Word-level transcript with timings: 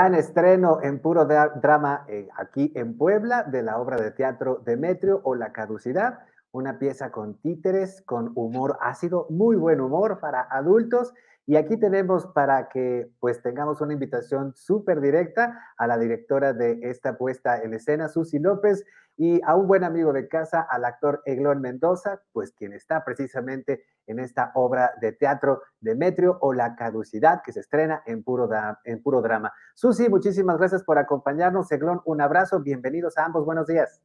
Gran 0.00 0.14
estreno 0.14 0.78
en 0.82 0.98
puro 0.98 1.26
drama 1.26 2.06
eh, 2.08 2.26
aquí 2.38 2.72
en 2.74 2.96
Puebla 2.96 3.42
de 3.42 3.62
la 3.62 3.76
obra 3.76 3.98
de 3.98 4.10
teatro 4.12 4.62
Demetrio 4.64 5.20
o 5.24 5.34
La 5.34 5.52
Caducidad, 5.52 6.20
una 6.52 6.78
pieza 6.78 7.10
con 7.10 7.34
títeres, 7.42 8.00
con 8.06 8.32
humor 8.34 8.78
ácido, 8.80 9.26
muy 9.28 9.56
buen 9.56 9.78
humor 9.78 10.18
para 10.18 10.40
adultos. 10.40 11.12
Y 11.44 11.56
aquí 11.56 11.76
tenemos 11.76 12.24
para 12.28 12.70
que 12.70 13.10
pues 13.20 13.42
tengamos 13.42 13.82
una 13.82 13.92
invitación 13.92 14.54
súper 14.56 15.02
directa 15.02 15.60
a 15.76 15.86
la 15.86 15.98
directora 15.98 16.54
de 16.54 16.78
esta 16.80 17.18
puesta 17.18 17.60
en 17.60 17.74
escena, 17.74 18.08
Susi 18.08 18.38
López, 18.38 18.86
y 19.22 19.38
a 19.44 19.54
un 19.54 19.68
buen 19.68 19.84
amigo 19.84 20.14
de 20.14 20.28
casa, 20.28 20.62
al 20.62 20.82
actor 20.86 21.20
Eglón 21.26 21.60
Mendoza, 21.60 22.22
pues 22.32 22.52
quien 22.52 22.72
está 22.72 23.04
precisamente 23.04 23.84
en 24.06 24.18
esta 24.18 24.50
obra 24.54 24.92
de 24.98 25.12
teatro 25.12 25.60
Demetrio 25.78 26.38
o 26.40 26.54
La 26.54 26.74
Caducidad, 26.74 27.42
que 27.44 27.52
se 27.52 27.60
estrena 27.60 28.02
en 28.06 28.22
puro, 28.22 28.48
drama. 28.48 29.52
Susi, 29.74 30.08
muchísimas 30.08 30.56
gracias 30.56 30.84
por 30.84 30.96
acompañarnos. 30.96 31.70
Eglón, 31.70 32.00
un 32.06 32.22
abrazo, 32.22 32.60
bienvenidos 32.60 33.18
a 33.18 33.26
ambos, 33.26 33.44
buenos 33.44 33.66
días. 33.66 34.00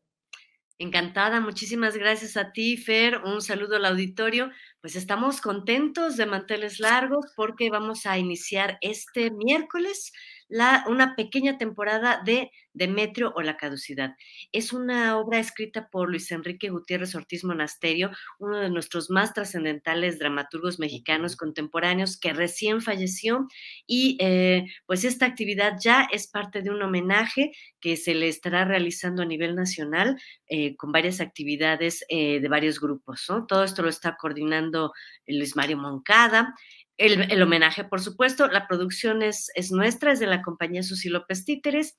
Encantada, 0.80 1.40
muchísimas 1.40 1.96
gracias 1.96 2.36
a 2.36 2.52
ti, 2.52 2.76
Fer. 2.76 3.22
Un 3.24 3.42
saludo 3.42 3.78
al 3.78 3.86
auditorio. 3.86 4.52
Pues 4.82 4.98
estamos 4.98 5.40
contentos 5.40 6.18
de 6.18 6.26
manteles 6.26 6.82
largos 6.82 7.32
porque 7.38 7.70
vamos 7.70 8.06
a 8.06 8.18
iniciar 8.18 8.78
este 8.82 9.32
miércoles 9.32 10.12
la, 10.48 10.86
una 10.88 11.16
pequeña 11.16 11.58
temporada 11.58 12.22
de 12.24 12.52
Demetrio 12.74 13.32
o 13.36 13.42
la 13.42 13.56
caducidad. 13.56 14.16
Es 14.52 14.74
una 14.74 15.18
obra 15.18 15.40
escrita 15.40 15.90
por 15.90 16.10
Luis 16.10 16.30
Enrique 16.32 16.70
Gutiérrez 16.70 17.16
Ortiz 17.16 17.44
Monasterio, 17.46 18.12
uno 18.38 18.58
de 18.60 18.70
nuestros 18.70 19.10
más 19.10 19.34
trascendentales 19.34 20.20
dramaturgos 20.20 20.78
mexicanos 20.78 21.38
contemporáneos 21.38 22.20
que 22.20 22.34
recién 22.34 22.82
falleció 22.82 23.48
y 23.88 24.18
eh, 24.20 24.66
pues 24.86 25.06
esta 25.06 25.26
actividad 25.26 25.78
ya 25.82 26.08
es 26.12 26.28
parte 26.28 26.62
de 26.62 26.70
un 26.70 26.82
homenaje 26.82 27.52
que 27.80 27.96
se 27.96 28.14
le 28.14 28.28
estará 28.28 28.66
realizando 28.66 29.24
a 29.24 29.26
nivel 29.26 29.56
nacional 29.56 30.20
eh, 30.48 30.76
con 30.76 30.92
varias 30.92 31.22
actividades 31.22 32.04
eh, 32.10 32.40
de 32.42 32.50
varios 32.50 32.80
grupos. 32.82 33.26
Todo 33.48 33.64
esto 33.64 33.84
lo 33.84 33.90
está 33.90 34.18
coordinando 34.18 34.92
Luis 35.28 35.56
Mario 35.56 35.78
Moncada. 35.78 36.54
El, 36.98 37.42
homenaje, 37.42 37.84
por 37.84 38.00
supuesto, 38.00 38.48
la 38.48 38.68
producción 38.68 39.22
es, 39.22 39.52
es, 39.56 39.72
nuestra, 39.72 40.14
es 40.14 40.20
de 40.20 40.28
la 40.28 40.42
compañía 40.42 40.82
Susi 40.82 41.10
López 41.10 41.44
Títeres. 41.44 41.98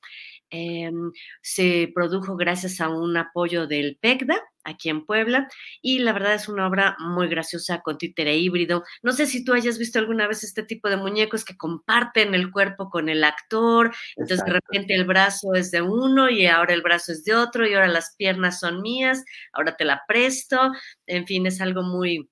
Em, 0.48 1.12
se 1.42 1.90
produjo 1.94 2.36
gracias 2.36 2.80
a 2.80 2.88
un 2.88 3.16
apoyo 3.16 3.66
del 3.66 3.98
PECDA 4.00 4.40
aquí 4.66 4.88
en 4.88 5.04
Puebla 5.04 5.48
y 5.80 6.00
la 6.00 6.12
verdad 6.12 6.34
es 6.34 6.48
una 6.48 6.66
obra 6.66 6.96
muy 6.98 7.28
graciosa 7.28 7.80
con 7.82 7.98
títere 7.98 8.36
híbrido. 8.36 8.84
No 9.02 9.12
sé 9.12 9.26
si 9.26 9.44
tú 9.44 9.52
hayas 9.52 9.78
visto 9.78 9.98
alguna 9.98 10.26
vez 10.26 10.44
este 10.44 10.62
tipo 10.62 10.88
de 10.88 10.96
muñecos 10.96 11.44
que 11.44 11.56
comparten 11.56 12.34
el 12.34 12.50
cuerpo 12.50 12.90
con 12.90 13.08
el 13.08 13.24
actor, 13.24 13.94
entonces 14.16 14.44
de 14.44 14.52
repente 14.52 14.94
el 14.94 15.04
brazo 15.04 15.54
es 15.54 15.70
de 15.70 15.82
uno 15.82 16.30
y 16.30 16.46
ahora 16.46 16.74
el 16.74 16.82
brazo 16.82 17.12
es 17.12 17.24
de 17.24 17.34
otro 17.34 17.66
y 17.66 17.74
ahora 17.74 17.88
las 17.88 18.14
piernas 18.16 18.60
son 18.60 18.82
mías, 18.82 19.24
ahora 19.52 19.76
te 19.76 19.84
la 19.84 20.02
presto, 20.08 20.72
en 21.06 21.26
fin, 21.26 21.46
es 21.46 21.60
algo 21.60 21.82
muy 21.82 22.28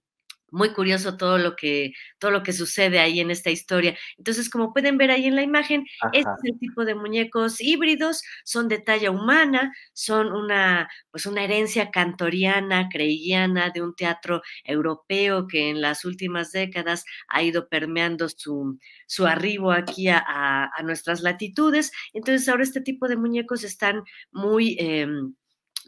muy 0.54 0.72
curioso 0.72 1.16
todo 1.16 1.36
lo 1.38 1.56
que 1.56 1.92
todo 2.18 2.30
lo 2.30 2.42
que 2.42 2.52
sucede 2.52 3.00
ahí 3.00 3.20
en 3.20 3.30
esta 3.30 3.50
historia. 3.50 3.96
Entonces, 4.16 4.48
como 4.48 4.72
pueden 4.72 4.96
ver 4.96 5.10
ahí 5.10 5.26
en 5.26 5.34
la 5.34 5.42
imagen, 5.42 5.84
este 6.12 6.30
es 6.30 6.52
el 6.52 6.58
tipo 6.60 6.84
de 6.84 6.94
muñecos 6.94 7.60
híbridos, 7.60 8.22
son 8.44 8.68
de 8.68 8.78
talla 8.78 9.10
humana, 9.10 9.72
son 9.92 10.32
una 10.32 10.88
pues 11.10 11.26
una 11.26 11.42
herencia 11.42 11.90
cantoriana, 11.90 12.88
creilliana 12.88 13.70
de 13.70 13.82
un 13.82 13.94
teatro 13.94 14.42
europeo 14.64 15.48
que 15.48 15.70
en 15.70 15.80
las 15.80 16.04
últimas 16.04 16.52
décadas 16.52 17.04
ha 17.28 17.42
ido 17.42 17.68
permeando 17.68 18.28
su, 18.28 18.78
su 19.06 19.26
arribo 19.26 19.72
aquí 19.72 20.08
a, 20.08 20.22
a, 20.24 20.82
nuestras 20.82 21.22
latitudes. 21.22 21.90
Entonces, 22.12 22.48
ahora 22.48 22.62
este 22.62 22.80
tipo 22.80 23.08
de 23.08 23.16
muñecos 23.16 23.64
están 23.64 24.02
muy 24.30 24.76
em, 24.78 25.34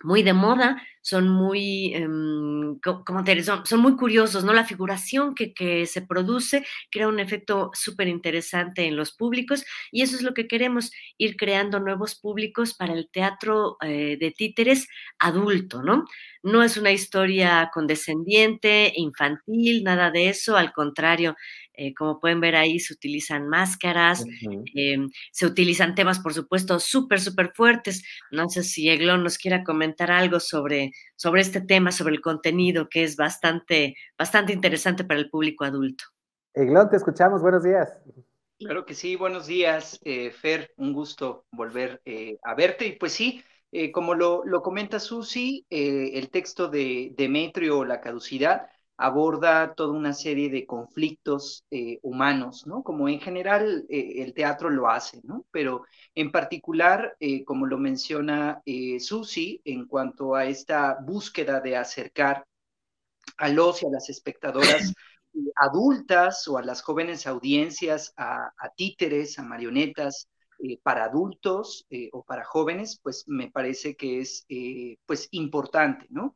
muy 0.02 0.22
de 0.22 0.32
moda, 0.32 0.82
son 1.00 1.28
muy, 1.28 1.94
em, 1.94 2.78
son, 3.64 3.80
muy 3.80 3.96
curiosos, 3.96 4.42
¿no? 4.44 4.52
La 4.52 4.64
figuración 4.64 5.34
que, 5.36 5.54
que 5.54 5.86
se 5.86 6.02
produce 6.02 6.66
crea 6.90 7.06
un 7.06 7.20
efecto 7.20 7.70
súper 7.74 8.08
interesante 8.08 8.86
en 8.86 8.96
los 8.96 9.12
públicos 9.12 9.64
y 9.92 10.02
eso 10.02 10.16
es 10.16 10.22
lo 10.22 10.34
que 10.34 10.48
queremos, 10.48 10.90
ir 11.16 11.36
creando 11.36 11.78
nuevos 11.78 12.16
públicos 12.16 12.74
para 12.74 12.92
el 12.92 13.08
teatro 13.08 13.76
eh, 13.82 14.16
de 14.18 14.30
títeres 14.32 14.88
adulto, 15.18 15.82
¿no? 15.82 16.04
No 16.42 16.62
es 16.62 16.76
una 16.76 16.90
historia 16.92 17.70
condescendiente, 17.72 18.92
infantil, 18.96 19.84
nada 19.84 20.10
de 20.10 20.28
eso, 20.28 20.56
al 20.56 20.72
contrario, 20.72 21.36
eh, 21.76 21.94
como 21.94 22.18
pueden 22.20 22.40
ver 22.40 22.56
ahí, 22.56 22.78
se 22.80 22.94
utilizan 22.94 23.48
máscaras, 23.48 24.24
em, 24.74 25.10
se 25.30 25.46
utilizan 25.46 25.94
temas, 25.94 26.20
por 26.20 26.32
supuesto, 26.32 26.80
súper, 26.80 27.20
súper 27.20 27.52
fuertes. 27.54 28.02
No 28.30 28.48
sé 28.48 28.62
si 28.62 28.88
Eglon 28.88 29.22
nos 29.22 29.36
quiera 29.38 29.62
comentar 29.62 30.10
algo 30.10 30.40
sobre, 30.40 30.92
sobre 31.16 31.42
este 31.42 31.60
tema, 31.60 31.92
sobre 31.92 32.14
el 32.14 32.20
contenido, 32.20 32.88
que 32.88 33.04
es 33.04 33.16
bastante, 33.16 33.94
bastante 34.18 34.52
interesante 34.52 35.04
para 35.04 35.20
el 35.20 35.28
público 35.28 35.64
adulto. 35.64 36.04
Eglon, 36.54 36.88
te 36.88 36.96
escuchamos. 36.96 37.42
Buenos 37.42 37.62
días. 37.62 37.92
Claro 38.58 38.86
que 38.86 38.94
sí, 38.94 39.16
buenos 39.16 39.46
días, 39.46 40.00
eh, 40.02 40.30
Fer, 40.30 40.72
un 40.78 40.94
gusto 40.94 41.44
volver 41.52 42.00
eh, 42.06 42.38
a 42.42 42.54
verte. 42.54 42.86
Y 42.86 42.92
pues 42.92 43.12
sí, 43.12 43.44
como 43.92 44.14
lo, 44.14 44.42
lo 44.46 44.62
comenta 44.62 44.98
Susi, 44.98 45.66
el 45.68 46.30
texto 46.30 46.68
de 46.68 47.12
Demetrio, 47.14 47.84
La 47.84 48.00
caducidad, 48.00 48.70
aborda 48.98 49.74
toda 49.74 49.92
una 49.92 50.12
serie 50.12 50.48
de 50.48 50.66
conflictos 50.66 51.64
eh, 51.70 51.98
humanos, 52.02 52.66
¿no? 52.66 52.82
Como 52.82 53.08
en 53.08 53.20
general 53.20 53.84
eh, 53.88 54.22
el 54.22 54.32
teatro 54.34 54.70
lo 54.70 54.88
hace, 54.88 55.20
¿no? 55.24 55.44
Pero 55.50 55.84
en 56.14 56.32
particular, 56.32 57.16
eh, 57.20 57.44
como 57.44 57.66
lo 57.66 57.78
menciona 57.78 58.62
Susi, 58.98 59.60
en 59.64 59.86
cuanto 59.86 60.34
a 60.34 60.46
esta 60.46 60.98
búsqueda 61.02 61.60
de 61.60 61.76
acercar 61.76 62.46
a 63.38 63.48
los 63.48 63.82
y 63.82 63.86
a 63.86 63.90
las 63.90 64.08
espectadoras 64.08 64.92
adultas 65.56 66.48
o 66.48 66.56
a 66.58 66.62
las 66.62 66.82
jóvenes 66.82 67.26
audiencias 67.26 68.14
a, 68.16 68.52
a 68.56 68.68
títeres, 68.76 69.38
a 69.38 69.42
marionetas, 69.42 70.28
para 70.82 71.04
adultos 71.04 71.86
o 72.12 72.22
para 72.24 72.42
jóvenes, 72.42 72.98
pues 73.02 73.24
me 73.28 73.50
parece 73.50 73.94
que 73.94 74.20
es 74.20 74.46
pues 75.04 75.28
importante, 75.32 76.06
¿no? 76.08 76.34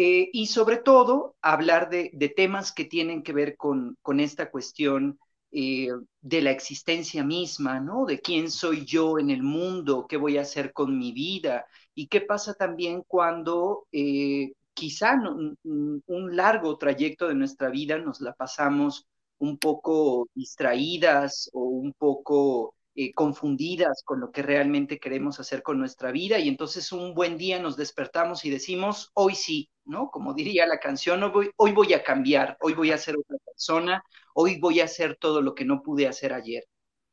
Eh, 0.00 0.30
y 0.32 0.46
sobre 0.46 0.76
todo 0.76 1.34
hablar 1.42 1.90
de, 1.90 2.32
temas 2.36 2.70
que 2.70 2.84
tienen 2.84 3.24
que 3.24 3.32
ver 3.32 3.56
con, 3.56 3.96
esta 4.20 4.48
cuestión 4.48 5.18
eh, 5.50 5.88
de 6.20 6.40
la 6.40 6.52
existencia 6.52 7.24
misma, 7.24 7.80
¿no? 7.80 8.06
De 8.06 8.20
quién 8.20 8.48
soy 8.48 8.84
yo 8.84 9.18
en 9.18 9.30
el 9.30 9.42
mundo, 9.42 10.06
qué 10.08 10.16
voy 10.16 10.38
a 10.38 10.42
hacer 10.42 10.72
con 10.72 10.96
mi 10.96 11.10
vida 11.10 11.66
y 11.96 12.06
qué 12.06 12.20
pasa 12.20 12.54
también 12.54 13.02
cuando 13.08 13.88
eh, 13.90 14.52
quizá 14.72 15.16
un 15.24 16.36
largo 16.36 16.78
trayecto 16.78 17.26
de 17.26 17.34
nuestra 17.34 17.68
vida 17.68 17.98
nos 17.98 18.20
la 18.20 18.34
pasamos 18.34 19.08
un 19.38 19.58
poco 19.58 20.28
distraídas 20.32 21.50
o 21.52 21.62
un 21.64 21.92
poco 21.92 22.76
eh, 23.00 23.12
confundidas 23.14 24.02
con 24.04 24.18
lo 24.18 24.32
que 24.32 24.42
realmente 24.42 24.98
queremos 24.98 25.38
hacer 25.38 25.62
con 25.62 25.78
nuestra 25.78 26.10
vida 26.10 26.40
y 26.40 26.48
entonces 26.48 26.90
un 26.90 27.14
buen 27.14 27.38
día 27.38 27.60
nos 27.60 27.76
despertamos 27.76 28.44
y 28.44 28.50
decimos, 28.50 29.12
hoy 29.14 29.36
sí, 29.36 29.70
¿no? 29.84 30.10
Como 30.10 30.34
diría 30.34 30.66
la 30.66 30.80
canción, 30.80 31.22
hoy 31.22 31.30
voy, 31.30 31.50
hoy 31.56 31.70
voy 31.70 31.92
a 31.92 32.02
cambiar, 32.02 32.56
hoy 32.60 32.74
voy 32.74 32.90
a 32.90 32.98
ser 32.98 33.16
otra 33.16 33.36
persona, 33.46 34.02
hoy 34.34 34.58
voy 34.58 34.80
a 34.80 34.86
hacer 34.86 35.16
todo 35.16 35.42
lo 35.42 35.54
que 35.54 35.64
no 35.64 35.80
pude 35.80 36.08
hacer 36.08 36.32
ayer. 36.32 36.64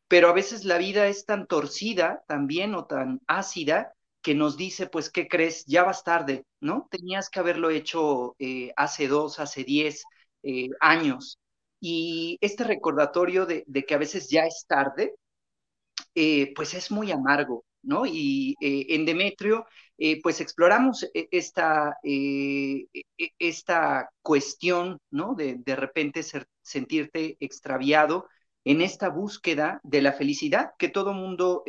Pero 0.08 0.30
a 0.30 0.34
veces 0.34 0.66
la 0.66 0.80
vida 0.80 1.08
es 1.08 1.26
tan 1.28 1.46
torcida 1.46 2.24
también 2.28 2.74
o 2.74 2.86
tan 2.86 3.22
ácida 3.28 3.94
que 4.24 4.34
nos 4.34 4.58
dice, 4.58 4.88
pues, 4.88 5.12
¿qué 5.12 5.28
crees? 5.28 5.66
Ya 5.68 5.84
vas 5.84 6.04
tarde, 6.04 6.46
¿no? 6.60 6.88
Tenías 6.90 7.30
que 7.30 7.40
haberlo 7.42 7.70
hecho 7.70 8.36
eh, 8.40 8.72
hace 8.76 9.08
dos, 9.08 9.40
hace 9.40 9.64
diez 9.64 10.04
eh, 10.42 10.70
años. 10.80 11.38
Y 11.80 12.40
este 12.42 12.64
recordatorio 12.64 13.46
de, 13.46 13.64
de, 13.68 13.84
que 13.86 13.94
a 13.94 14.00
veces 14.00 14.30
ya 14.32 14.46
es 14.46 14.66
tarde, 14.68 15.14
eh, 16.16 16.54
pues 16.56 16.74
es 16.74 16.92
muy 16.92 17.12
amargo, 17.12 17.66
¿no? 17.84 18.06
Y 18.06 18.56
eh, 18.62 18.88
en 18.90 19.06
Demetrio, 19.06 19.66
eh, 19.98 20.22
pues 20.22 20.42
exploramos 20.42 21.06
esta, 21.14 21.98
e, 22.04 22.88
e, 23.18 23.32
esta 23.40 24.10
cuestión, 24.22 25.00
¿no? 25.12 25.36
De 25.36 25.56
de 25.58 25.76
repente 25.76 26.22
sentirte 26.62 27.38
extraviado 27.40 28.28
en 28.64 28.82
esta 28.82 29.10
búsqueda 29.10 29.80
de 29.84 30.02
la 30.02 30.14
felicidad 30.14 30.72
que 30.80 30.90
todo 30.90 31.14
mundo 31.14 31.64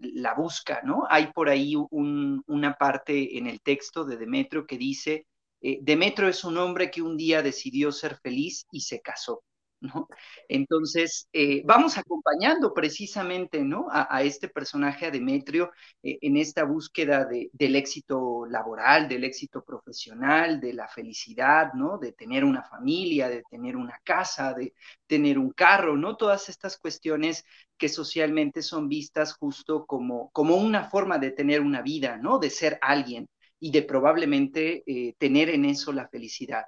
la 0.00 0.34
busca, 0.34 0.80
¿no? 0.82 1.04
Hay 1.08 1.32
por 1.32 1.48
ahí 1.48 1.74
una 1.90 2.74
parte 2.74 3.38
en 3.38 3.46
el 3.46 3.60
texto 3.60 4.04
de 4.04 4.16
Demetrio 4.16 4.66
que 4.66 4.76
dice, 4.76 5.26
Demetrio 5.60 6.28
es 6.28 6.42
un 6.44 6.58
hombre 6.58 6.90
que 6.90 7.02
un 7.02 7.16
día 7.16 7.42
decidió 7.42 7.92
ser 7.92 8.18
feliz 8.18 8.66
y 8.72 8.80
se 8.80 9.00
casó. 9.00 9.44
¿No? 9.80 10.08
Entonces, 10.48 11.28
eh, 11.32 11.62
vamos 11.64 11.98
acompañando 11.98 12.72
precisamente, 12.72 13.62
¿no? 13.62 13.86
A, 13.90 14.22
este 14.22 14.48
personaje, 14.48 15.06
a 15.06 15.10
Demetrio, 15.10 15.70
eh, 16.02 16.18
en 16.20 16.36
esta 16.36 16.64
búsqueda 16.64 17.24
de, 17.24 17.50
del 17.52 17.76
éxito 17.76 18.46
laboral, 18.46 19.08
del 19.08 19.24
éxito 19.24 19.62
profesional, 19.64 20.60
de 20.60 20.72
la 20.72 20.88
felicidad, 20.88 21.72
¿no? 21.74 21.98
De 21.98 22.12
tener 22.12 22.44
una 22.44 22.62
familia, 22.62 23.28
de 23.28 23.42
tener 23.50 23.76
una 23.76 24.00
casa, 24.02 24.54
de 24.54 24.74
tener 25.06 25.38
un 25.38 25.50
carro, 25.50 25.96
¿no? 25.96 26.16
Todas 26.16 26.48
estas 26.48 26.78
cuestiones 26.78 27.44
que 27.76 27.88
socialmente 27.88 28.62
son 28.62 28.88
vistas 28.88 29.34
justo 29.34 29.86
como, 29.86 30.30
como 30.30 30.56
una 30.56 30.84
forma 30.84 31.18
de 31.18 31.30
tener 31.30 31.60
una 31.60 31.82
vida, 31.82 32.16
¿no? 32.16 32.38
De 32.38 32.50
ser 32.50 32.78
alguien 32.80 33.28
y 33.60 33.70
de 33.70 33.82
probablemente 33.82 34.82
eh, 34.86 35.14
tener 35.18 35.50
en 35.50 35.64
eso 35.64 35.92
la 35.92 36.08
felicidad. 36.08 36.64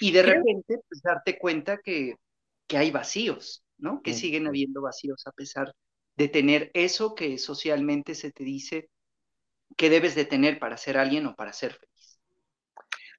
Y 0.00 0.12
de 0.12 0.22
repente, 0.22 0.78
pues 0.88 1.02
darte 1.02 1.38
cuenta 1.38 1.78
que 1.78 2.14
que 2.70 2.78
hay 2.78 2.92
vacíos, 2.92 3.64
¿no? 3.78 4.00
Que 4.00 4.14
siguen 4.14 4.46
habiendo 4.46 4.80
vacíos 4.82 5.26
a 5.26 5.32
pesar 5.32 5.74
de 6.16 6.28
tener 6.28 6.70
eso 6.72 7.16
que 7.16 7.36
socialmente 7.38 8.14
se 8.14 8.30
te 8.30 8.44
dice 8.44 8.90
que 9.76 9.90
debes 9.90 10.14
de 10.14 10.24
tener 10.24 10.58
para 10.60 10.76
ser 10.76 10.98
alguien 10.98 11.26
o 11.26 11.34
para 11.36 11.52
ser 11.52 11.74
feliz 11.74 11.99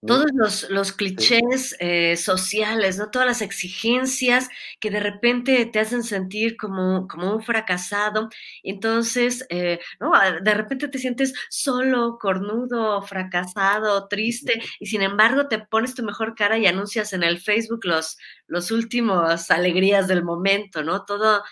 todos 0.05 0.27
los, 0.33 0.69
los 0.69 0.91
clichés 0.93 1.75
eh, 1.79 2.17
sociales, 2.17 2.97
¿no? 2.97 3.11
Todas 3.11 3.27
las 3.27 3.41
exigencias 3.41 4.49
que 4.79 4.89
de 4.89 4.99
repente 4.99 5.65
te 5.67 5.79
hacen 5.79 6.03
sentir 6.03 6.57
como, 6.57 7.07
como 7.07 7.35
un 7.35 7.43
fracasado. 7.43 8.29
Entonces, 8.63 9.45
eh, 9.49 9.79
¿no? 9.99 10.13
Ah, 10.15 10.39
de 10.41 10.53
repente 10.53 10.87
te 10.87 10.97
sientes 10.97 11.33
solo, 11.49 12.17
cornudo, 12.19 13.01
fracasado, 13.03 14.07
triste, 14.07 14.61
y 14.79 14.87
sin 14.87 15.01
embargo 15.03 15.47
te 15.47 15.59
pones 15.59 15.93
tu 15.93 16.03
mejor 16.03 16.35
cara 16.35 16.57
y 16.57 16.65
anuncias 16.65 17.13
en 17.13 17.23
el 17.23 17.39
Facebook 17.39 17.81
los, 17.83 18.17
los 18.47 18.71
últimos 18.71 19.51
alegrías 19.51 20.07
del 20.07 20.23
momento, 20.23 20.83
¿no? 20.83 21.05
Todo, 21.05 21.43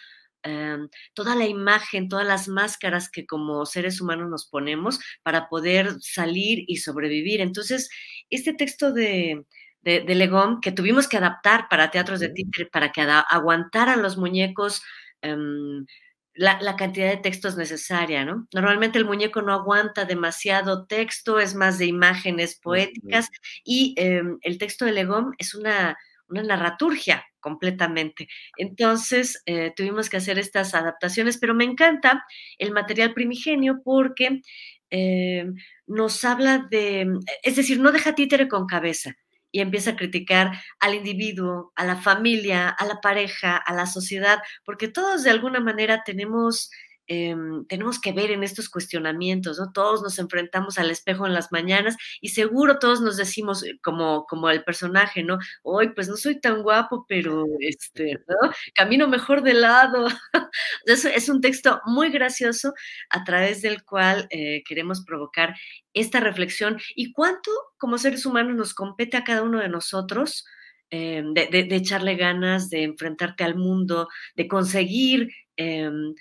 Em, 0.43 0.87
toda 1.13 1.35
la 1.35 1.45
imagen, 1.47 2.07
todas 2.07 2.25
las 2.25 2.47
máscaras 2.47 3.09
que 3.09 3.25
como 3.25 3.65
seres 3.65 3.99
humanos 3.99 4.29
nos 4.29 4.45
ponemos 4.45 4.99
para 5.21 5.49
poder 5.49 5.97
salir 6.01 6.63
y 6.67 6.77
sobrevivir. 6.77 7.41
Entonces, 7.41 7.89
este 8.29 8.53
texto 8.53 8.93
de, 8.93 9.45
de, 9.81 10.15
Legón 10.15 10.61
que 10.61 10.71
tuvimos 10.71 11.07
que 11.07 11.17
adaptar 11.17 11.67
para 11.69 11.91
teatros 11.91 12.19
de 12.19 12.29
títere, 12.29 12.65
para 12.67 12.91
que 12.91 13.01
aguantaran 13.01 14.01
los 14.01 14.17
muñecos 14.17 14.81
em, 15.21 15.85
la, 16.33 16.75
cantidad 16.77 17.09
de 17.09 17.17
textos 17.17 17.57
necesaria, 17.57 18.23
¿no? 18.23 18.47
Normalmente 18.53 18.97
el 18.97 19.05
muñeco 19.05 19.41
no 19.41 19.53
aguanta 19.53 20.05
demasiado 20.05 20.85
texto, 20.85 21.39
es 21.39 21.53
más 21.53 21.77
de 21.77 21.85
imágenes 21.85 22.57
poéticas 22.57 23.29
y 23.63 23.93
em, 23.97 24.37
el 24.41 24.57
texto 24.57 24.85
de 24.85 24.93
Legón 24.93 25.33
es 25.37 25.53
una, 25.53 25.97
una 26.29 26.43
narraturgia 26.43 27.25
completamente. 27.39 28.27
Entonces, 28.57 29.41
eh, 29.45 29.73
tuvimos 29.75 30.09
que 30.09 30.17
hacer 30.17 30.39
estas 30.39 30.73
adaptaciones, 30.75 31.37
pero 31.37 31.53
me 31.53 31.65
encanta 31.65 32.23
el 32.57 32.71
material 32.71 33.13
primigenio 33.13 33.81
porque 33.83 34.41
eh, 34.91 35.45
nos 35.89 36.23
habla 36.23 36.67
de, 36.69 37.07
es 37.43 37.55
decir, 37.55 37.79
no 37.79 37.91
deja 37.91 38.15
títere 38.15 38.47
con 38.47 38.67
cabeza 38.67 39.15
y 39.51 39.61
empieza 39.61 39.91
a 39.91 39.95
criticar 39.95 40.51
al 40.79 40.93
individuo, 40.93 41.73
a 41.75 41.83
la 41.83 41.95
familia, 41.95 42.69
a 42.69 42.85
la 42.85 43.01
pareja, 43.01 43.57
a 43.57 43.73
la 43.73 43.87
sociedad, 43.87 44.39
porque 44.63 44.87
todos 44.87 45.23
de 45.23 45.31
alguna 45.31 45.59
manera 45.59 46.03
tenemos 46.05 46.69
Em, 47.11 47.65
tenemos 47.65 47.99
que 47.99 48.11
ver 48.11 48.29
en 48.29 48.43
estos 48.43 48.69
cuestionamientos, 48.69 49.57
¿no? 49.57 49.71
Todos 49.71 50.03
nos 50.03 50.19
enfrentamos 50.19 50.77
al 50.77 50.91
espejo 50.91 51.25
en 51.25 51.33
las 51.33 51.51
mañanas 51.51 51.97
y 52.21 52.29
seguro 52.29 52.77
todos 52.77 53.01
nos 53.01 53.17
decimos 53.17 53.63
eh, 53.63 53.79
como, 53.81 54.27
como 54.27 54.47
el 54.51 54.63
personaje, 54.63 55.23
¿no? 55.23 55.39
Hoy 55.63 55.89
pues 55.95 56.07
no 56.07 56.17
soy 56.17 56.39
tan 56.39 56.61
guapo, 56.61 57.07
pero 57.09 57.45
este, 57.61 58.19
¿no? 58.27 58.51
Camino 58.75 59.07
mejor 59.07 59.41
de 59.41 59.55
lado. 59.55 60.05
es, 60.85 61.03
es 61.03 61.29
un 61.29 61.41
texto 61.41 61.81
muy 61.87 62.11
gracioso 62.11 62.75
a 63.09 63.23
través 63.23 63.63
del 63.63 63.83
cual 63.83 64.27
eh, 64.29 64.61
queremos 64.63 65.03
provocar 65.03 65.55
esta 65.95 66.19
reflexión 66.19 66.79
y 66.95 67.11
cuánto 67.11 67.49
como 67.79 67.97
seres 67.97 68.27
humanos 68.27 68.55
nos 68.55 68.75
compete 68.75 69.17
a 69.17 69.23
cada 69.23 69.41
uno 69.41 69.59
de 69.59 69.69
nosotros. 69.69 70.45
Em, 70.91 71.33
de, 71.35 71.47
de, 71.47 71.75
echarle 71.75 72.15
ganas, 72.15 72.69
de 72.71 72.81
enfrentarte 72.83 73.43
al 73.43 73.55
mundo, 73.55 74.09
de 74.35 74.47
conseguir 74.47 75.29
em, 75.55 76.15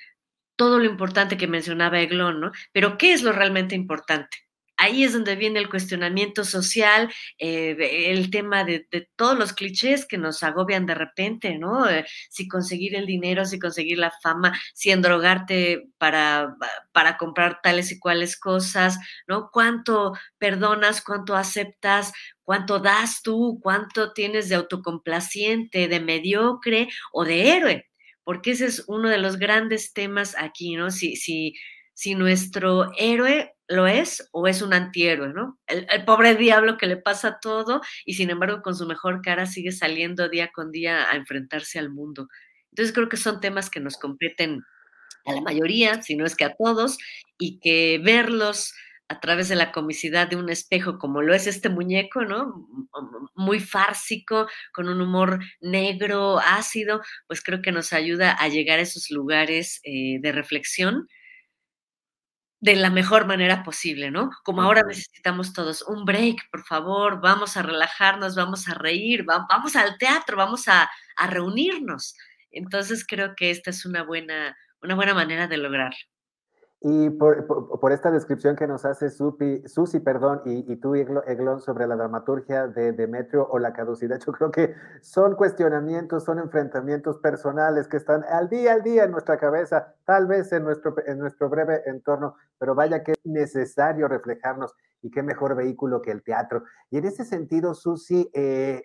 todo 0.59 0.79
lo 0.79 0.85
importante 0.85 1.39
que 1.39 1.47
mencionaba 1.47 2.01
Eglon, 2.01 2.41
¿no? 2.41 2.53
Pero 2.73 2.99
¿qué 2.99 3.15
es 3.15 3.23
lo 3.23 3.33
realmente 3.33 3.75
importante? 3.77 4.37
Ahí 4.81 5.03
es 5.03 5.13
donde 5.13 5.35
viene 5.35 5.59
el 5.59 5.69
cuestionamiento 5.69 6.45
social, 6.45 7.13
eh, 7.39 8.11
el 8.11 8.31
tema 8.31 8.65
de, 8.65 8.87
todos 9.17 9.37
los 9.37 9.53
clichés 9.53 10.07
que 10.07 10.19
nos 10.19 10.43
agobian 10.45 10.87
de 10.87 10.95
repente, 10.95 11.59
¿no? 11.59 11.89
Eh, 11.89 12.07
si 12.31 12.47
conseguir 12.47 12.95
el 12.95 13.07
dinero, 13.07 13.45
si 13.45 13.59
conseguir 13.59 13.99
la 13.99 14.13
fama, 14.23 14.57
si 14.75 14.91
endrogarte 14.91 15.89
para, 15.99 16.57
para 16.93 17.17
comprar 17.17 17.61
tales 17.61 17.91
y 17.91 17.99
cuales 17.99 18.39
cosas, 18.39 18.99
¿no? 19.27 19.51
¿Cuánto 19.53 20.13
perdonas, 20.39 21.03
cuánto 21.03 21.35
aceptas, 21.37 22.13
cuánto 22.43 22.79
das 22.79 23.23
tú, 23.23 23.59
cuánto 23.63 24.13
tienes 24.13 24.49
de 24.49 24.57
autocomplaciente, 24.57 25.89
de 25.89 26.01
mediocre 26.01 26.89
o 27.13 27.25
de 27.25 27.51
héroe? 27.57 27.88
Porque 28.29 28.51
ese 28.51 28.67
es 28.67 28.85
uno 28.89 29.09
de 29.09 29.17
los 29.17 29.39
grandes 29.39 29.95
temas 29.95 30.37
aquí, 30.39 30.77
¿no? 30.77 30.91
Si, 30.91 31.17
si, 31.17 31.55
si 31.95 32.15
nuestro 32.15 32.91
héroe 32.99 33.55
lo 33.69 33.87
es 33.87 34.29
o 34.33 34.47
es 34.47 34.61
un 34.61 34.75
antihéroe, 34.75 35.33
¿no? 35.33 35.59
El, 35.67 36.05
pobre 36.05 36.35
diablo 36.35 36.77
que 36.77 36.87
le 36.87 36.99
pasa 36.99 37.39
todo 37.41 37.81
y 38.05 38.13
sin 38.13 38.29
embargo 38.29 38.61
con 38.61 38.77
su 38.77 38.87
mejor 38.87 39.23
cara 39.23 39.47
sigue 39.47 39.73
saliendo 39.73 40.29
día 40.29 40.51
con 40.53 40.71
día 40.73 41.11
a 41.11 41.17
enfrentarse 41.17 41.79
al 41.79 41.89
mundo. 41.89 42.29
Entonces 42.71 42.95
creo 42.95 43.09
que 43.09 43.17
son 43.17 43.41
temas 43.41 43.71
que 43.71 43.81
nos 43.81 43.97
competen 43.97 44.63
a 45.25 45.33
la 45.33 45.41
mayoría, 45.41 46.03
si 46.03 46.15
no 46.15 46.27
es 46.27 46.37
que 46.37 46.45
a 46.45 46.55
todos, 46.55 46.99
y 47.39 47.61
que 47.61 47.99
verlos 48.05 48.75
a 49.09 49.21
través 49.21 49.49
de 49.49 49.57
la 49.57 49.73
comicidad 49.73 50.29
de 50.29 50.37
un 50.37 50.51
espejo, 50.51 50.99
como 50.99 51.23
lo 51.23 51.35
es 51.35 51.47
este 51.47 51.69
muñeco, 51.71 52.25
¿no? 52.25 52.69
Muy 53.35 53.61
fársico, 53.61 54.49
con 54.73 54.89
un 54.89 55.01
humor 55.01 55.41
negro, 55.61 56.39
ácido, 56.39 57.01
pues 57.27 57.43
creo 57.43 57.63
que 57.63 57.73
nos 57.73 57.93
ayuda 57.93 58.33
a 58.33 58.49
llegar 58.49 58.79
a 58.79 58.83
esos 58.83 59.11
lugares 59.11 59.81
eh, 59.85 60.19
de 60.21 60.33
reflexión 60.33 61.09
de 62.61 62.75
la 62.77 62.91
mejor 62.91 63.27
manera 63.27 63.63
posible, 63.63 64.11
¿no? 64.11 64.31
Como 64.45 64.63
ahora 64.63 64.83
necesitamos 64.87 65.53
todos 65.53 65.83
un 65.83 66.05
break, 66.05 66.51
por 66.51 66.65
favor, 66.65 67.21
vamos 67.21 67.57
a 67.57 67.63
relajarnos, 67.63 68.35
vamos 68.35 68.69
a 68.69 68.75
reír, 68.75 69.25
vamos 69.25 69.77
al 69.77 69.97
teatro, 69.99 70.37
vamos 70.37 70.67
a, 70.69 70.91
a 71.17 71.27
reunirnos. 71.29 72.15
Entonces 72.51 73.07
creo 73.07 73.35
que 73.37 73.51
esta 73.51 73.71
es 73.71 73.85
una 73.87 74.03
buena, 74.03 74.57
una 74.83 74.95
buena 74.97 75.15
manera 75.15 75.47
de 75.47 75.57
lograrlo. 75.59 75.99
Y 76.81 77.11
por, 77.11 77.45
por, 77.81 77.91
esta 77.91 78.13
descripción 78.13 78.55
que 78.55 78.69
nos 78.69 78.85
hace 78.85 79.11
Supi, 79.11 79.67
Susi 79.67 79.99
perdón, 79.99 80.43
y, 80.45 80.73
y 80.73 80.77
tú, 80.77 80.95
Eglon, 80.95 81.61
sobre 81.61 81.89
la 81.89 81.97
dramaturgia 81.97 82.69
de 82.69 82.93
Demetrio 82.93 83.49
o 83.51 83.59
la 83.59 83.73
caducidad, 83.73 84.21
yo 84.25 84.33
creo 84.33 84.53
que 84.53 84.77
son 85.01 85.35
cuestionamientos, 85.35 86.23
son 86.23 86.39
enfrentamientos 86.39 87.19
personales 87.19 87.89
que 87.89 87.97
están 87.97 88.23
al 88.31 88.49
día 88.49 88.75
al 88.75 88.85
día 88.85 89.05
en 89.05 89.11
nuestra 89.11 89.39
cabeza, 89.39 89.97
tal 90.05 90.29
vez 90.29 90.53
en 90.53 90.63
nuestro, 90.63 90.95
en 91.05 91.19
nuestro 91.19 91.49
breve 91.49 91.83
entorno, 91.87 92.37
pero 92.59 92.77
vaya 92.77 93.03
que 93.03 93.13
es 93.13 93.19
necesario 93.25 94.07
reflejarnos 94.07 94.77
y 95.03 95.11
qué 95.11 95.23
mejor 95.23 95.55
vehículo 95.55 96.03
que 96.03 96.11
el 96.11 96.23
teatro. 96.23 96.65
Y 96.91 96.99
en 96.99 97.05
ese 97.05 97.25
sentido, 97.25 97.75
Susi, 97.75 98.31
eh, 98.33 98.83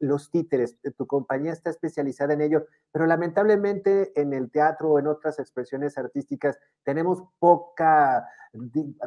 los 0.00 0.30
títeres, 0.30 0.78
eh, 0.82 0.90
tu 0.90 1.06
compañía 1.06 1.52
está 1.52 1.70
especializada 1.70 2.34
en 2.34 2.42
ello, 2.42 2.66
pero 2.92 3.06
lamentablemente 3.06 4.12
en 4.20 4.32
el 4.32 4.50
teatro 4.50 4.90
o 4.90 4.98
en 4.98 5.06
otras 5.06 5.38
expresiones 5.38 5.96
artísticas 5.96 6.58
tenemos 6.84 7.22
poca, 7.38 8.26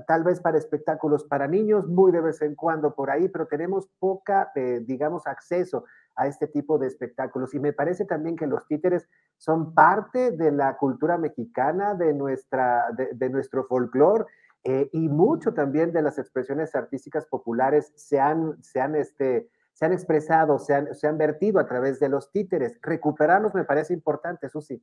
tal 0.08 0.24
vez 0.24 0.40
para 0.40 0.58
espectáculos 0.58 1.24
para 1.26 1.48
niños, 1.48 1.88
muy 1.88 2.12
de 2.12 2.22
vez 2.22 2.42
en 2.42 2.56
cuando 2.56 2.96
por 2.96 3.12
ahí, 3.12 3.28
pero 3.30 3.48
tenemos 3.48 3.88
poca, 4.00 4.52
eh, 4.56 4.82
digamos, 4.86 5.28
acceso 5.28 5.86
a 6.16 6.28
este 6.28 6.48
tipo 6.48 6.78
de 6.78 6.88
espectáculos. 6.88 7.54
Y 7.54 7.60
me 7.60 7.74
parece 7.74 8.06
también 8.06 8.36
que 8.36 8.48
los 8.48 8.68
títeres 8.68 9.08
son 9.38 9.74
parte 9.74 10.32
de 10.32 10.52
la 10.52 10.78
cultura 10.78 11.18
mexicana, 11.18 11.96
de, 11.96 12.14
nuestra, 12.14 12.92
de, 12.92 13.10
de 13.14 13.30
nuestro 13.30 13.66
folclore 13.66 14.26
eh, 14.64 14.90
y 14.94 15.10
mucho 15.10 15.54
también 15.54 15.92
de 15.92 16.02
las 16.02 16.18
expresiones 16.18 16.74
artísticas 16.76 17.26
populares 17.26 17.92
se 17.96 18.20
han, 18.20 18.64
se 18.64 18.80
han, 18.80 18.96
este, 18.96 19.50
se 19.74 19.86
han 19.86 19.92
expresado, 19.92 20.60
se 20.60 20.74
han, 20.74 20.96
se 20.96 21.08
han 21.08 21.18
vertido 21.18 21.60
a 21.60 21.68
través 21.68 22.00
de 22.00 22.10
los 22.10 22.32
títeres. 22.32 22.80
Recuperarlos 22.82 23.54
me 23.54 23.66
parece 23.66 23.94
importante, 23.94 24.50
Susi. 24.50 24.82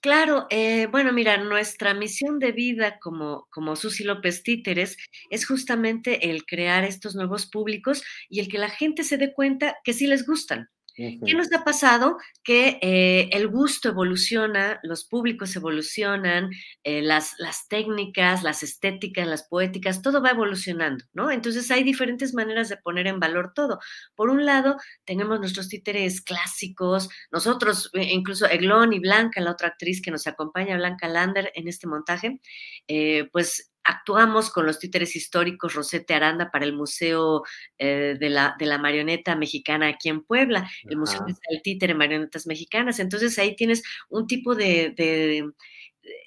Claro, 0.00 0.46
eh, 0.50 0.86
bueno, 0.86 1.12
mira, 1.12 1.38
nuestra 1.38 1.94
misión 1.94 2.38
de 2.38 2.52
vida 2.52 2.98
como, 3.00 3.48
como 3.50 3.74
Susi 3.74 4.04
López 4.04 4.42
Títeres 4.42 4.96
es 5.30 5.46
justamente 5.46 6.30
el 6.30 6.44
crear 6.44 6.84
estos 6.84 7.16
nuevos 7.16 7.46
públicos 7.46 8.04
y 8.28 8.40
el 8.40 8.48
que 8.48 8.58
la 8.58 8.68
gente 8.68 9.02
se 9.02 9.18
dé 9.18 9.32
cuenta 9.32 9.76
que 9.82 9.92
sí 9.92 10.06
les 10.06 10.26
gustan. 10.26 10.68
¿Qué 10.98 11.34
nos 11.34 11.52
ha 11.52 11.62
pasado? 11.62 12.18
Que 12.42 12.80
eh, 12.82 13.28
el 13.32 13.46
gusto 13.46 13.88
evoluciona, 13.88 14.80
los 14.82 15.04
públicos 15.04 15.54
evolucionan, 15.54 16.50
eh, 16.82 17.02
las, 17.02 17.34
las 17.38 17.68
técnicas, 17.68 18.42
las 18.42 18.64
estéticas, 18.64 19.28
las 19.28 19.44
poéticas, 19.44 20.02
todo 20.02 20.20
va 20.20 20.30
evolucionando, 20.30 21.04
¿no? 21.12 21.30
Entonces 21.30 21.70
hay 21.70 21.84
diferentes 21.84 22.34
maneras 22.34 22.68
de 22.68 22.78
poner 22.78 23.06
en 23.06 23.20
valor 23.20 23.52
todo. 23.54 23.78
Por 24.16 24.28
un 24.28 24.44
lado, 24.44 24.76
tenemos 25.04 25.38
nuestros 25.38 25.68
títeres 25.68 26.20
clásicos, 26.20 27.08
nosotros, 27.30 27.90
e 27.94 28.12
incluso 28.12 28.46
Eglón 28.46 28.92
y 28.92 28.98
Blanca, 28.98 29.40
la 29.40 29.52
otra 29.52 29.68
actriz 29.68 30.02
que 30.02 30.10
nos 30.10 30.26
acompaña, 30.26 30.76
Blanca 30.76 31.06
Lander, 31.06 31.52
en 31.54 31.68
este 31.68 31.86
montaje, 31.86 32.40
eh, 32.88 33.28
pues 33.30 33.70
actuamos 33.88 34.50
con 34.50 34.66
los 34.66 34.78
títeres 34.78 35.16
históricos 35.16 35.74
Rosete 35.74 36.14
Aranda 36.14 36.50
para 36.50 36.66
el 36.66 36.74
Museo 36.74 37.42
eh, 37.78 38.16
de, 38.20 38.28
la, 38.28 38.54
de, 38.58 38.66
la, 38.66 38.78
Marioneta 38.78 39.34
Mexicana 39.34 39.88
aquí 39.88 40.10
en 40.10 40.22
Puebla, 40.22 40.70
el 40.84 40.98
Museo 40.98 41.24
del 41.24 41.62
Títere 41.62 41.94
Marionetas 41.94 42.46
Mexicanas. 42.46 43.00
Entonces 43.00 43.38
ahí 43.38 43.56
tienes 43.56 43.82
un 44.10 44.26
tipo 44.26 44.54
de, 44.54 44.92
de, 44.94 45.50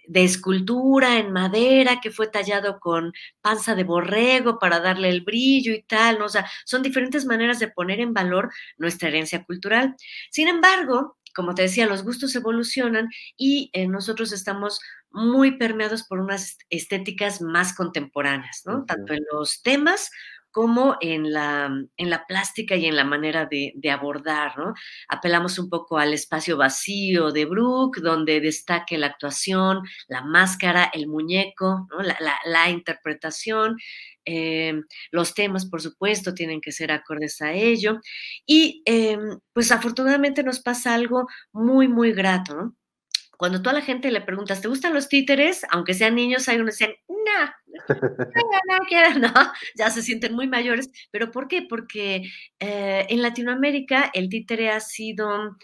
de, 0.08 0.24
escultura 0.24 1.20
en 1.20 1.32
madera 1.32 2.00
que 2.02 2.10
fue 2.10 2.28
tallado 2.28 2.80
con 2.80 3.14
panza 3.42 3.76
de 3.76 3.84
borrego 3.84 4.58
para 4.58 4.80
darle 4.80 5.10
el 5.10 5.22
brillo 5.22 5.74
y 5.74 5.84
tal, 5.84 6.18
¿no? 6.18 6.26
O 6.26 6.30
sea, 6.30 6.50
son 6.66 6.82
diferentes 6.82 7.26
maneras 7.26 7.60
de 7.60 7.68
poner 7.68 8.00
en 8.00 8.14
valor 8.14 8.52
nuestra 8.78 9.10
herencia 9.10 9.44
cultural. 9.44 9.96
Sin 10.32 10.48
embargo, 10.48 11.18
como 11.34 11.56
te 11.56 11.64
decía, 11.64 11.86
los 11.88 12.04
gustos 12.04 12.36
evolucionan 12.36 13.10
y 13.38 13.70
eh, 13.74 13.88
nosotros 13.88 14.32
estamos 14.32 14.80
muy 15.12 15.58
permeados 15.58 16.04
por 16.04 16.20
unas 16.20 16.58
estéticas 16.70 17.42
más 17.42 17.74
contemporáneas, 17.76 18.64
¿no? 18.66 18.86
Tanto 18.86 19.14
en 19.14 19.24
los 19.32 19.62
temas 19.62 20.10
como 20.52 20.98
en 21.02 21.32
la, 21.32 21.70
en 21.98 22.10
la 22.10 22.26
plástica 22.28 22.76
y 22.76 22.86
en 22.86 22.96
la 22.96 23.06
manera 23.06 23.46
de, 23.46 23.74
abordar, 23.92 24.58
¿no? 24.58 24.74
Apelamos 25.10 25.60
un 25.60 25.70
poco 25.70 25.98
al 25.98 26.14
espacio 26.14 26.58
vacío 26.58 27.32
de 27.32 27.46
Brooke, 27.46 28.02
donde 28.02 28.40
destaque 28.42 28.98
la 28.98 29.08
actuación, 29.08 29.82
la 30.08 30.22
máscara, 30.24 30.90
el 30.94 31.08
muñeco, 31.08 31.88
la, 32.46 32.70
interpretación, 32.70 33.78
eh, 34.26 34.74
los 35.12 35.34
temas, 35.34 35.66
por 35.66 35.82
supuesto, 35.82 36.34
tienen 36.34 36.62
que 36.62 36.72
ser 36.72 36.92
acordes 36.92 37.42
a 37.42 37.54
ello. 37.54 38.00
Y 38.46 38.84
eh, 38.86 39.18
pues 39.54 39.72
afortunadamente 39.72 40.44
nos 40.44 40.60
pasa 40.62 40.94
algo 40.94 41.28
muy, 41.52 41.88
muy 41.88 42.14
grato, 42.14 42.56
¿no? 42.56 42.76
Cuando 43.42 43.64
tú 43.64 43.72
a 43.72 43.74
la 43.74 43.82
gente 43.82 44.12
le 44.12 44.22
preguntas, 44.22 44.62
¿te 44.62 44.68
gustan 44.68 44.94
los 44.94 45.10
títeres? 45.10 45.66
Aunque 45.72 45.96
sean 45.96 46.14
niños, 46.14 46.48
hay 46.48 46.60
unos 46.60 46.78
que 46.78 46.86
dicen, 46.86 47.00
no, 47.10 47.50
no, 47.90 49.20
no, 49.20 49.20
no, 49.34 49.52
ya 49.76 49.90
se 49.90 50.04
sienten 50.04 50.36
muy 50.36 50.48
mayores. 50.48 50.92
¿Pero 51.10 51.32
por 51.32 51.48
qué? 51.48 51.64
Porque 51.64 52.22
eh, 52.60 53.08
en 53.10 53.24
Latinoamérica 53.24 54.12
el 54.14 54.30
títere 54.30 54.70
ha 54.70 54.80
sido 54.80 55.58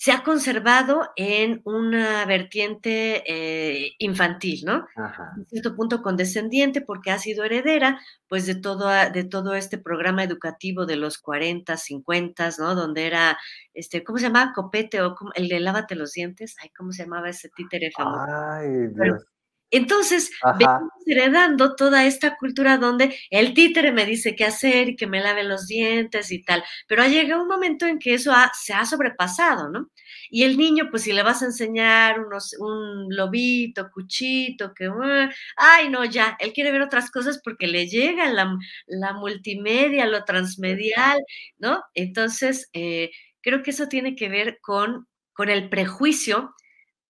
se 0.00 0.12
ha 0.12 0.22
conservado 0.22 1.10
en 1.16 1.60
una 1.64 2.24
vertiente 2.24 3.24
eh, 3.26 3.94
infantil, 3.98 4.62
¿no? 4.64 4.86
Ajá. 4.94 5.32
En 5.36 5.44
cierto 5.46 5.74
punto 5.74 6.02
condescendiente 6.02 6.80
porque 6.80 7.10
ha 7.10 7.18
sido 7.18 7.42
heredera, 7.42 8.00
pues, 8.28 8.46
de 8.46 8.54
todo, 8.54 8.88
de 8.88 9.24
todo 9.24 9.54
este 9.54 9.76
programa 9.76 10.22
educativo 10.22 10.86
de 10.86 10.94
los 10.94 11.18
40, 11.18 11.76
50, 11.76 12.50
¿no? 12.60 12.76
Donde 12.76 13.08
era, 13.08 13.38
este, 13.74 14.04
¿cómo 14.04 14.18
se 14.18 14.26
llamaba? 14.26 14.52
Copete 14.54 15.02
o 15.02 15.16
el 15.34 15.48
de 15.48 15.58
lávate 15.58 15.96
los 15.96 16.12
dientes. 16.12 16.54
Ay, 16.62 16.70
¿cómo 16.78 16.92
se 16.92 17.02
llamaba 17.02 17.30
ese 17.30 17.48
títere 17.48 17.90
famoso? 17.90 18.24
Ay, 18.28 18.68
Dios. 18.94 19.24
Entonces, 19.70 20.30
venimos 20.58 20.90
heredando 21.06 21.74
toda 21.76 22.06
esta 22.06 22.36
cultura 22.36 22.78
donde 22.78 23.14
el 23.30 23.52
títere 23.52 23.92
me 23.92 24.06
dice 24.06 24.34
qué 24.34 24.44
hacer 24.46 24.90
y 24.90 24.96
que 24.96 25.06
me 25.06 25.20
lave 25.20 25.44
los 25.44 25.66
dientes 25.66 26.30
y 26.32 26.42
tal, 26.42 26.64
pero 26.86 27.02
ha 27.02 27.08
llegado 27.08 27.42
un 27.42 27.48
momento 27.48 27.86
en 27.86 27.98
que 27.98 28.14
eso 28.14 28.32
se 28.58 28.72
ha 28.72 28.86
sobrepasado, 28.86 29.68
¿no? 29.68 29.90
Y 30.30 30.44
el 30.44 30.56
niño, 30.56 30.88
pues 30.90 31.02
si 31.02 31.12
le 31.12 31.22
vas 31.22 31.42
a 31.42 31.46
enseñar 31.46 32.20
unos, 32.20 32.54
un 32.58 33.14
lobito, 33.14 33.90
cuchito, 33.90 34.72
que, 34.74 34.90
ay, 35.56 35.88
no, 35.90 36.04
ya, 36.04 36.36
él 36.40 36.52
quiere 36.52 36.72
ver 36.72 36.82
otras 36.82 37.10
cosas 37.10 37.40
porque 37.44 37.66
le 37.66 37.86
llega 37.86 38.30
la, 38.30 38.56
la 38.86 39.12
multimedia, 39.12 40.06
lo 40.06 40.24
transmedial, 40.24 41.18
¿no? 41.58 41.82
Entonces, 41.94 42.70
eh, 42.72 43.10
creo 43.42 43.62
que 43.62 43.70
eso 43.70 43.88
tiene 43.88 44.16
que 44.16 44.28
ver 44.28 44.58
con, 44.62 45.06
con 45.32 45.48
el 45.50 45.68
prejuicio 45.68 46.54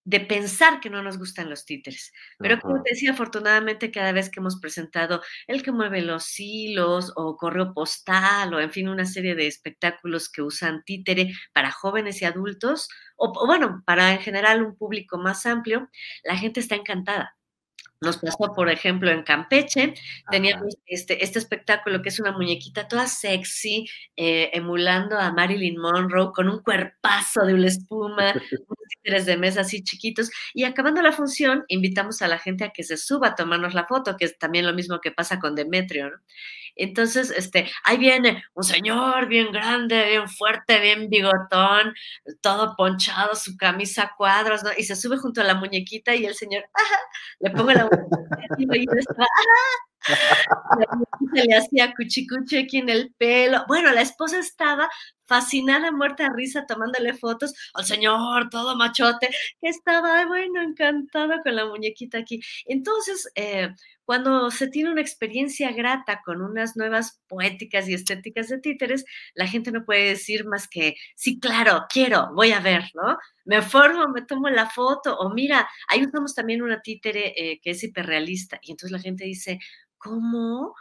de 0.03 0.19
pensar 0.21 0.79
que 0.79 0.89
no 0.89 1.03
nos 1.03 1.17
gustan 1.17 1.49
los 1.49 1.65
títeres. 1.65 2.11
Pero 2.41 2.59
como 2.59 2.81
te 2.81 2.91
decía, 2.91 3.11
afortunadamente 3.11 3.91
cada 3.91 4.11
vez 4.11 4.29
que 4.29 4.39
hemos 4.39 4.59
presentado 4.59 5.21
el 5.47 5.63
que 5.63 5.71
mueve 5.71 6.01
los 6.01 6.39
hilos 6.39 7.13
o 7.15 7.37
correo 7.37 7.73
postal 7.73 8.53
o 8.53 8.59
en 8.59 8.71
fin 8.71 8.89
una 8.89 9.05
serie 9.05 9.35
de 9.35 9.47
espectáculos 9.47 10.29
que 10.31 10.41
usan 10.41 10.83
títere 10.83 11.33
para 11.53 11.71
jóvenes 11.71 12.21
y 12.21 12.25
adultos 12.25 12.87
o, 13.17 13.45
bueno, 13.45 13.83
para 13.85 14.13
en 14.13 14.19
general 14.19 14.63
un 14.63 14.75
público 14.77 15.17
más 15.17 15.45
amplio, 15.45 15.89
la 16.23 16.37
gente 16.37 16.59
está 16.59 16.75
encantada. 16.75 17.38
Nos 18.01 18.17
pasó, 18.17 18.53
por 18.55 18.69
ejemplo, 18.69 19.11
en 19.11 19.23
Campeche, 19.23 19.93
teníamos 20.31 20.77
este, 20.85 21.23
este 21.23 21.37
espectáculo 21.37 22.01
que 22.01 22.09
es 22.09 22.19
una 22.19 22.31
muñequita 22.31 22.87
toda 22.87 23.07
sexy, 23.07 23.89
eh, 24.15 24.49
emulando 24.53 25.17
a 25.19 25.33
Marilyn 25.33 25.77
Monroe 25.77 26.31
con 26.33 26.47
un 26.47 26.63
cuerpazo 26.63 27.41
de 27.45 27.53
una 27.53 27.67
espuma, 27.67 28.33
títeres 28.89 29.25
de 29.25 29.35
mesa 29.35 29.61
así 29.61 29.83
chiquitos, 29.83 30.31
y 30.53 30.63
acabando 30.63 31.01
la 31.01 31.11
función, 31.11 31.65
invitamos 31.67 32.21
a 32.21 32.29
la 32.29 32.39
gente 32.39 32.63
a 32.63 32.69
que 32.69 32.83
se 32.83 32.95
suba 32.95 33.29
a 33.29 33.35
tomarnos 33.35 33.73
la 33.73 33.85
foto, 33.85 34.15
que 34.15 34.25
es 34.25 34.37
también 34.37 34.65
lo 34.65 34.73
mismo 34.73 35.01
que 35.01 35.11
pasa 35.11 35.39
con 35.39 35.55
Demetrio, 35.55 36.09
¿no? 36.09 36.17
Entonces, 36.79 37.29
este, 37.31 37.69
ahí 37.83 37.97
viene 37.97 38.43
un 38.53 38.63
señor 38.63 39.27
bien 39.27 39.51
grande, 39.51 40.05
bien 40.07 40.29
fuerte, 40.29 40.79
bien 40.79 41.09
bigotón, 41.09 41.93
todo 42.41 42.75
ponchado, 42.77 43.35
su 43.35 43.57
camisa 43.57 44.03
a 44.03 44.15
cuadros, 44.15 44.63
¿no? 44.63 44.69
Y 44.77 44.83
se 44.85 44.95
sube 44.95 45.17
junto 45.17 45.41
a 45.41 45.43
la 45.43 45.55
muñequita 45.55 46.15
y 46.15 46.25
el 46.25 46.35
señor, 46.35 46.63
le 47.39 47.51
pongo 47.51 47.71
la 47.73 47.88
y 48.57 48.65
estaba, 48.97 49.27
se 51.33 51.45
le 51.45 51.55
hacía 51.55 51.93
cuchicuchi 51.93 52.57
aquí 52.57 52.77
en 52.77 52.89
el 52.89 53.13
pelo. 53.17 53.63
Bueno, 53.67 53.91
la 53.91 54.01
esposa 54.01 54.39
estaba 54.39 54.89
fascinada, 55.25 55.91
muerta 55.91 56.23
de 56.23 56.35
risa, 56.35 56.65
tomándole 56.65 57.13
fotos 57.13 57.53
al 57.73 57.85
señor, 57.85 58.49
todo 58.49 58.75
machote, 58.75 59.29
que 59.61 59.69
estaba, 59.69 60.25
bueno, 60.25 60.61
encantada 60.61 61.41
con 61.43 61.55
la 61.55 61.65
muñequita 61.65 62.17
aquí. 62.17 62.41
Entonces, 62.65 63.29
eh, 63.35 63.69
cuando 64.09 64.49
se 64.49 64.67
tiene 64.67 64.91
una 64.91 65.01
experiencia 65.01 65.71
grata 65.71 66.23
con 66.25 66.41
unas 66.41 66.75
nuevas 66.75 67.21
poéticas 67.27 67.87
y 67.87 67.93
estéticas 67.93 68.49
de 68.49 68.57
títeres, 68.57 69.05
la 69.35 69.45
gente 69.45 69.71
no 69.71 69.85
puede 69.85 70.05
decir 70.05 70.47
más 70.47 70.67
que, 70.67 70.95
sí, 71.13 71.39
claro, 71.39 71.85
quiero, 71.91 72.31
voy 72.33 72.51
a 72.51 72.59
ver, 72.59 72.85
¿no? 72.95 73.19
Me 73.45 73.61
formo, 73.61 74.07
me 74.07 74.23
tomo 74.23 74.49
la 74.49 74.67
foto, 74.67 75.15
o 75.15 75.31
mira, 75.31 75.69
ahí 75.87 76.03
usamos 76.03 76.33
también 76.33 76.63
una 76.63 76.81
títere 76.81 77.35
eh, 77.37 77.59
que 77.61 77.69
es 77.69 77.83
hiperrealista, 77.83 78.57
y 78.63 78.71
entonces 78.71 78.91
la 78.93 78.99
gente 78.99 79.25
dice, 79.25 79.59
¿cómo? 79.99 80.73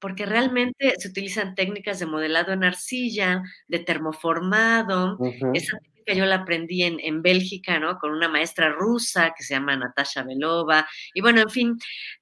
Porque 0.00 0.26
realmente 0.26 0.94
se 0.98 1.06
utilizan 1.06 1.54
técnicas 1.54 2.00
de 2.00 2.06
modelado 2.06 2.52
en 2.52 2.64
arcilla, 2.64 3.44
de 3.68 3.78
termoformado. 3.78 5.20
Esa 5.54 5.78
técnica 6.04 6.18
yo 6.18 6.26
la 6.26 6.36
aprendí 6.36 6.82
en, 6.82 6.98
en, 7.00 7.22
Bélgica, 7.22 7.78
¿no? 7.78 7.98
Con 7.98 8.12
una 8.12 8.28
maestra 8.28 8.70
rusa 8.70 9.32
que 9.36 9.44
se 9.44 9.54
llama 9.54 9.76
Natasha 9.76 10.22
Belova. 10.22 10.86
Y 11.14 11.20
bueno, 11.20 11.40
en 11.40 11.50
fin, 11.50 11.78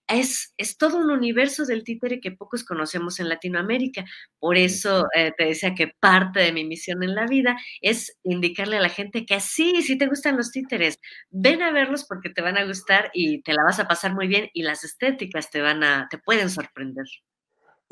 es, 0.09 0.53
es 0.57 0.77
todo 0.77 0.97
un 0.99 1.11
universo 1.11 1.65
del 1.65 1.85
títere 1.85 2.21
que 2.21 2.33
pocos 2.33 2.65
conocemos 2.65 3.21
en 3.21 3.29
Latinoamérica. 3.29 4.05
Por 4.39 4.57
eso 4.57 5.07
eh, 5.15 5.33
te 5.37 5.47
decía 5.47 5.75
que 5.75 5.93
parte 6.01 6.41
de 6.41 6.53
mi 6.53 6.65
misión 6.65 7.03
en 7.03 7.15
la 7.15 7.27
vida 7.27 7.57
es 7.81 8.19
indicarle 8.25 8.77
a 8.77 8.81
la 8.81 8.89
gente 8.89 9.25
que 9.27 9.41
sí, 9.41 9.83
sí 9.83 9.97
te 9.99 10.07
gustan 10.07 10.37
los 10.37 10.51
títeres, 10.51 10.99
ven 11.31 11.63
a 11.63 11.73
verlos 11.73 12.05
porque 12.07 12.31
te 12.31 12.43
van 12.43 12.59
a 12.59 12.65
gustar 12.65 13.11
y 13.15 13.43
te 13.43 13.53
la 13.55 13.65
vas 13.65 13.79
a 13.81 13.89
pasar 13.89 14.15
muy 14.15 14.27
bien 14.29 14.49
y 14.53 14.63
las 14.63 14.85
estéticas 14.85 15.51
te 15.51 15.61
van 15.61 15.85
a, 15.85 16.09
te 16.11 16.19
pueden 16.19 16.51
sorprender. 16.51 17.07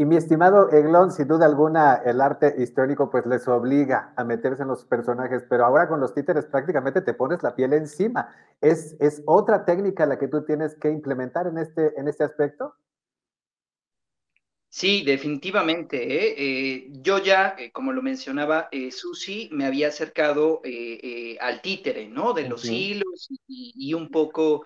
Y 0.00 0.04
mi 0.04 0.14
estimado 0.14 0.70
Eglon, 0.70 1.10
sin 1.10 1.26
duda 1.26 1.44
alguna, 1.44 1.96
el 2.06 2.20
arte 2.20 2.54
histórico 2.58 3.10
pues 3.10 3.26
les 3.26 3.48
obliga 3.48 4.12
a 4.16 4.22
meterse 4.22 4.62
en 4.62 4.68
los 4.68 4.84
personajes, 4.84 5.42
pero 5.50 5.64
ahora 5.64 5.88
con 5.88 5.98
los 5.98 6.14
títeres 6.14 6.46
prácticamente 6.46 7.02
te 7.02 7.14
pones 7.14 7.42
la 7.42 7.56
piel 7.56 7.72
encima. 7.72 8.32
¿Es, 8.60 8.96
es 9.00 9.24
otra 9.26 9.64
técnica 9.64 10.06
la 10.06 10.16
que 10.16 10.28
tú 10.28 10.44
tienes 10.44 10.76
que 10.76 10.88
implementar 10.88 11.48
en 11.48 11.58
este, 11.58 11.98
en 11.98 12.06
este 12.06 12.22
aspecto? 12.22 12.74
Sí, 14.68 15.02
definitivamente. 15.02 15.96
¿eh? 15.96 16.34
Eh, 16.38 16.88
yo 16.90 17.18
ya, 17.18 17.56
eh, 17.58 17.72
como 17.72 17.90
lo 17.90 18.00
mencionaba 18.00 18.68
Susi, 18.92 19.48
me 19.50 19.66
había 19.66 19.88
acercado 19.88 20.62
al 21.40 21.60
títere, 21.60 22.06
¿no? 22.08 22.34
De 22.34 22.48
los 22.48 22.64
hilos 22.66 23.28
y, 23.48 23.72
y, 23.74 23.94
un 23.94 24.10
poco 24.10 24.64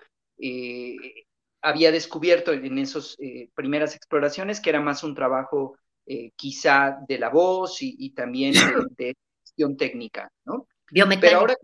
había 1.63 1.91
descubierto 1.91 2.51
en 2.51 2.77
esas 2.77 3.15
eh, 3.19 3.49
primeras 3.55 3.95
exploraciones 3.95 4.59
que 4.59 4.69
era 4.69 4.81
más 4.81 5.03
un 5.03 5.15
trabajo 5.15 5.77
eh, 6.05 6.31
quizá 6.35 6.97
de 7.07 7.17
la 7.17 7.29
voz 7.29 7.77
y, 7.81 8.09
también 8.11 8.53
de, 8.97 9.15
gestión 9.41 9.77
técnica, 9.77 10.31
¿no? 10.45 10.67
Biomecánica. 10.91 11.27
Pero 11.27 11.39
ahora 11.39 11.55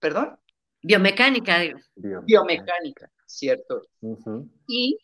¿Perdón? 0.00 0.38
Biomecánica. 0.82 1.58
Biomecánica, 1.94 3.10
cierto. 3.26 3.82
Y 4.66 4.98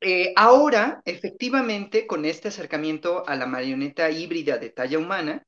eh, 0.00 0.32
ahora, 0.36 1.02
efectivamente, 1.04 2.06
con 2.06 2.24
este 2.24 2.48
acercamiento 2.48 3.28
a 3.28 3.34
la 3.34 3.46
marioneta 3.46 4.10
híbrida 4.10 4.58
de 4.58 4.70
talla 4.70 4.98
humana, 4.98 5.44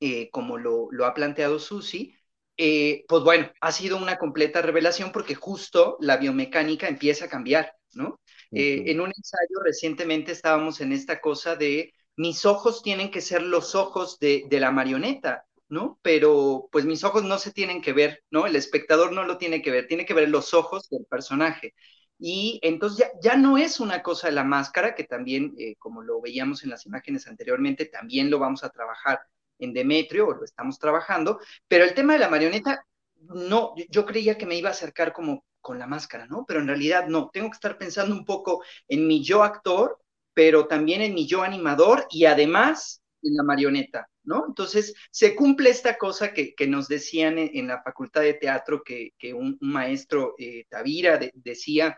eh, 0.00 0.30
como 0.30 0.58
lo, 0.58 0.88
lo, 0.92 1.06
ha 1.06 1.14
planteado 1.14 1.58
Susi, 1.58 2.14
eh, 2.56 3.04
pues 3.08 3.22
bueno, 3.24 3.50
ha 3.60 3.72
sido 3.72 3.96
una 3.96 4.18
completa 4.18 4.62
revelación 4.62 5.12
porque 5.12 5.34
justo 5.34 5.96
la 6.00 6.16
biomecánica 6.16 6.88
empieza 6.88 7.26
a 7.26 7.28
cambiar, 7.28 7.74
¿no? 7.94 8.20
Eh, 8.52 8.84
en 8.86 9.00
un 9.00 9.08
ensayo 9.16 9.60
recientemente 9.64 10.32
estábamos 10.32 10.80
en 10.80 10.92
esta 10.92 11.20
cosa 11.20 11.56
de 11.56 11.92
mis 12.16 12.44
ojos 12.46 12.82
tienen 12.82 13.10
que 13.10 13.20
ser 13.20 13.42
los 13.42 13.74
ojos 13.74 14.18
de, 14.20 14.44
de 14.48 14.60
la 14.60 14.70
marioneta, 14.70 15.44
¿no? 15.68 15.98
Pero 16.02 16.68
pues 16.70 16.84
mis 16.84 17.02
ojos 17.04 17.24
no 17.24 17.38
se 17.38 17.52
tienen 17.52 17.82
que 17.82 17.92
ver, 17.92 18.22
¿no? 18.30 18.46
El 18.46 18.54
espectador 18.56 19.12
no 19.12 19.24
lo 19.24 19.38
tiene 19.38 19.60
que 19.62 19.70
ver, 19.72 19.86
tiene 19.88 20.06
que 20.06 20.14
ver 20.14 20.28
los 20.28 20.54
ojos 20.54 20.88
del 20.90 21.04
personaje. 21.06 21.74
Y 22.18 22.60
entonces 22.62 22.98
ya, 22.98 23.30
ya 23.32 23.36
no 23.36 23.58
es 23.58 23.80
una 23.80 24.02
cosa 24.02 24.28
de 24.28 24.34
la 24.34 24.44
máscara, 24.44 24.94
que 24.94 25.04
también, 25.04 25.54
eh, 25.58 25.74
como 25.78 26.02
lo 26.02 26.20
veíamos 26.20 26.62
en 26.62 26.70
las 26.70 26.86
imágenes 26.86 27.26
anteriormente, 27.26 27.86
también 27.86 28.30
lo 28.30 28.38
vamos 28.38 28.62
a 28.64 28.70
trabajar 28.70 29.20
en 29.58 29.72
Demetrio, 29.72 30.32
lo 30.32 30.44
estamos 30.44 30.78
trabajando, 30.78 31.40
pero 31.68 31.84
el 31.84 31.94
tema 31.94 32.14
de 32.14 32.20
la 32.20 32.28
marioneta, 32.28 32.84
no, 33.16 33.74
yo 33.90 34.04
creía 34.04 34.36
que 34.36 34.46
me 34.46 34.56
iba 34.56 34.68
a 34.68 34.72
acercar 34.72 35.12
como 35.12 35.44
con 35.60 35.78
la 35.78 35.86
máscara, 35.86 36.26
¿no? 36.26 36.44
Pero 36.46 36.60
en 36.60 36.66
realidad 36.66 37.06
no, 37.08 37.30
tengo 37.32 37.48
que 37.48 37.54
estar 37.54 37.78
pensando 37.78 38.14
un 38.14 38.24
poco 38.24 38.62
en 38.86 39.06
mi 39.06 39.24
yo 39.24 39.42
actor, 39.42 39.98
pero 40.34 40.66
también 40.66 41.00
en 41.00 41.14
mi 41.14 41.26
yo 41.26 41.42
animador 41.42 42.06
y 42.10 42.26
además 42.26 43.02
en 43.22 43.34
la 43.34 43.42
marioneta, 43.42 44.06
¿no? 44.24 44.44
Entonces, 44.46 44.94
se 45.10 45.34
cumple 45.34 45.70
esta 45.70 45.96
cosa 45.96 46.32
que, 46.34 46.54
nos 46.68 46.88
decían 46.88 47.38
en, 47.38 47.66
la 47.66 47.82
facultad 47.82 48.20
de 48.20 48.34
teatro, 48.34 48.82
que, 48.84 49.12
que 49.18 49.32
un, 49.32 49.56
maestro, 49.60 50.34
eh, 50.38 50.66
Tavira, 50.68 51.18
decía 51.32 51.96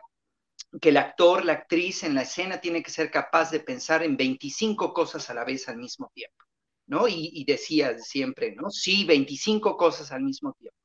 que 0.80 0.90
el 0.90 0.96
actor, 0.96 1.44
la 1.44 1.54
actriz 1.54 2.04
en 2.04 2.14
la 2.14 2.22
escena 2.22 2.60
tiene 2.60 2.82
que 2.82 2.90
ser 2.90 3.10
capaz 3.10 3.50
de 3.50 3.60
pensar 3.60 4.02
en 4.02 4.16
25 4.16 4.92
cosas 4.92 5.28
a 5.30 5.34
la 5.34 5.44
vez 5.44 5.68
al 5.68 5.78
mismo 5.78 6.10
tiempo, 6.14 6.44
¿no? 6.86 7.08
Y, 7.08 7.30
y 7.32 7.44
decía 7.44 7.98
siempre, 7.98 8.54
¿no? 8.54 8.70
Sí, 8.70 9.04
25 9.04 9.76
cosas 9.76 10.12
al 10.12 10.22
mismo 10.22 10.52
tiempo 10.58 10.76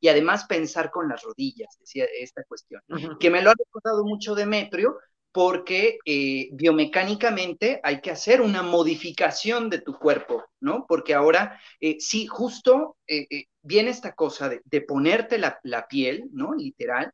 y 0.00 0.08
además 0.08 0.46
pensar 0.46 0.90
con 0.90 1.08
las 1.08 1.22
rodillas, 1.22 1.76
decía 1.78 2.06
esta 2.18 2.42
cuestión, 2.44 2.82
que 3.20 3.30
me 3.30 3.42
lo 3.42 3.50
ha 3.50 3.54
recordado 3.56 4.04
mucho 4.04 4.34
Demetrio, 4.34 4.96
porque 5.32 5.98
eh, 6.04 6.48
biomecánicamente 6.52 7.80
hay 7.84 8.00
que 8.00 8.10
hacer 8.10 8.40
una 8.40 8.62
modificación 8.62 9.70
de 9.70 9.80
tu 9.80 9.96
cuerpo, 9.96 10.44
¿no? 10.58 10.86
Porque 10.88 11.14
ahora 11.14 11.60
eh, 11.80 11.98
sí, 12.00 12.26
justo 12.26 12.96
eh, 13.06 13.44
viene 13.62 13.90
esta 13.90 14.14
cosa 14.14 14.48
de, 14.48 14.80
ponerte 14.80 15.38
la, 15.38 15.86
piel, 15.88 16.24
¿no? 16.32 16.54
Literal, 16.54 17.12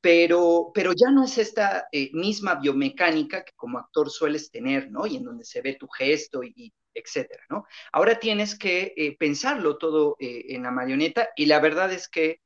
pero, 0.00 0.70
pero 0.72 0.92
ya 0.92 1.10
no 1.10 1.24
es 1.24 1.38
esta 1.38 1.88
misma 2.12 2.56
biomecánica 2.56 3.42
que 3.44 3.52
como 3.56 3.78
actor 3.78 4.10
sueles 4.10 4.50
tener, 4.50 4.90
¿no? 4.90 5.06
Y 5.06 5.16
en 5.16 5.24
donde 5.24 5.44
se 5.44 5.60
ve 5.62 5.74
tu 5.74 5.88
gesto 5.88 6.44
y, 6.44 6.72
etcétera, 6.96 7.44
¿no? 7.50 7.66
Ahora 7.92 8.18
tienes 8.18 8.58
que 8.58 9.16
pensarlo 9.18 9.78
todo 9.78 10.16
en 10.18 10.62
la 10.62 10.70
marioneta 10.70 11.28
y 11.36 11.46
la 11.46 11.60
verdad 11.60 11.92
es 11.92 12.08
que 12.08 12.40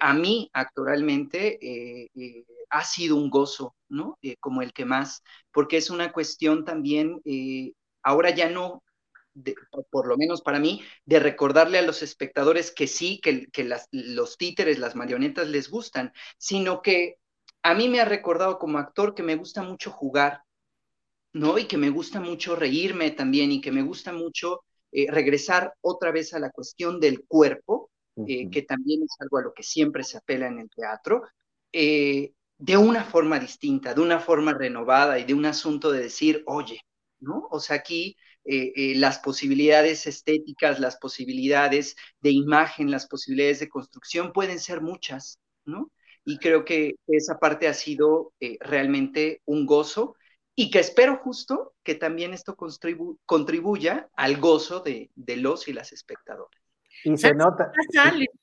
a 0.00 0.14
mí 0.14 0.50
actoralmente 0.52 1.58
ha 2.74 2.84
sido 2.84 3.16
un 3.16 3.30
gozo, 3.30 3.76
¿no? 3.88 4.18
Eh, 4.20 4.36
como 4.40 4.62
el 4.62 4.72
que 4.72 4.84
más, 4.84 5.22
porque 5.52 5.76
es 5.76 5.90
una 5.90 6.12
cuestión 6.12 6.64
también, 6.64 7.20
eh, 7.24 7.72
ahora 8.02 8.30
ya 8.30 8.50
no, 8.50 8.82
por 9.90 10.08
lo 10.08 10.16
menos 10.16 10.42
para 10.42 10.58
mí, 10.58 10.82
de 11.04 11.20
recordarle 11.20 11.78
a 11.78 11.82
los 11.82 12.02
espectadores 12.02 12.72
que 12.72 12.86
sí, 12.86 13.20
que, 13.22 13.46
que 13.48 13.64
las, 13.64 13.88
los 13.92 14.36
títeres, 14.38 14.78
las 14.78 14.96
marionetas 14.96 15.48
les 15.48 15.68
gustan, 15.70 16.12
sino 16.38 16.82
que 16.82 17.16
a 17.62 17.74
mí 17.74 17.88
me 17.88 18.00
ha 18.00 18.04
recordado 18.04 18.58
como 18.58 18.78
actor 18.78 19.14
que 19.14 19.22
me 19.22 19.36
gusta 19.36 19.62
mucho 19.62 19.90
jugar, 19.90 20.42
¿no? 21.34 21.58
Y 21.58 21.66
que 21.66 21.76
me 21.76 21.90
gusta 21.90 22.20
mucho 22.20 22.56
reírme 22.56 23.10
también 23.10 23.52
y 23.52 23.60
que 23.60 23.72
me 23.72 23.82
gusta 23.82 24.12
mucho 24.12 24.62
eh, 24.92 25.06
regresar 25.10 25.74
otra 25.82 26.10
vez 26.12 26.32
a 26.32 26.38
la 26.38 26.50
cuestión 26.50 27.00
del 27.00 27.24
cuerpo, 27.26 27.90
que 28.26 28.62
también 28.62 29.02
es 29.02 29.16
algo 29.18 29.38
a 29.38 29.42
lo 29.42 29.52
que 29.52 29.64
siempre 29.64 30.04
se 30.04 30.16
apela 30.16 30.46
en 30.46 30.60
el 30.60 30.70
teatro, 30.70 31.24
de 31.72 32.76
una 32.76 33.04
forma 33.04 33.40
distinta, 33.40 33.92
de 33.92 34.00
una 34.00 34.20
forma 34.20 34.54
renovada 34.54 35.18
y 35.18 35.24
de 35.24 35.34
un 35.34 35.46
asunto 35.46 35.90
de 35.90 36.02
decir, 36.02 36.42
oye, 36.46 36.80
¿no? 37.20 37.48
O 37.50 37.60
sea, 37.60 37.76
aquí 37.76 38.16
eh, 38.44 38.72
eh, 38.76 38.94
las 38.96 39.18
posibilidades 39.20 40.06
estéticas, 40.06 40.78
las 40.78 40.96
posibilidades 40.96 41.96
de 42.20 42.30
imagen, 42.30 42.90
las 42.90 43.06
posibilidades 43.06 43.60
de 43.60 43.68
construcción 43.68 44.32
pueden 44.32 44.60
ser 44.60 44.82
muchas, 44.82 45.38
¿no? 45.64 45.90
Y 46.24 46.38
creo 46.38 46.64
que 46.64 46.96
esa 47.06 47.38
parte 47.38 47.68
ha 47.68 47.74
sido 47.74 48.32
eh, 48.40 48.58
realmente 48.60 49.40
un 49.46 49.66
gozo 49.66 50.16
y 50.56 50.70
que 50.70 50.78
espero 50.78 51.16
justo 51.16 51.74
que 51.82 51.94
también 51.94 52.32
esto 52.32 52.56
contribuya 53.26 54.08
al 54.14 54.36
gozo 54.38 54.80
de, 54.80 55.10
de 55.14 55.36
los 55.36 55.68
y 55.68 55.72
las 55.72 55.92
espectadoras. 55.92 56.64
Y 57.04 57.16
se 57.16 57.34
nota. 57.34 57.70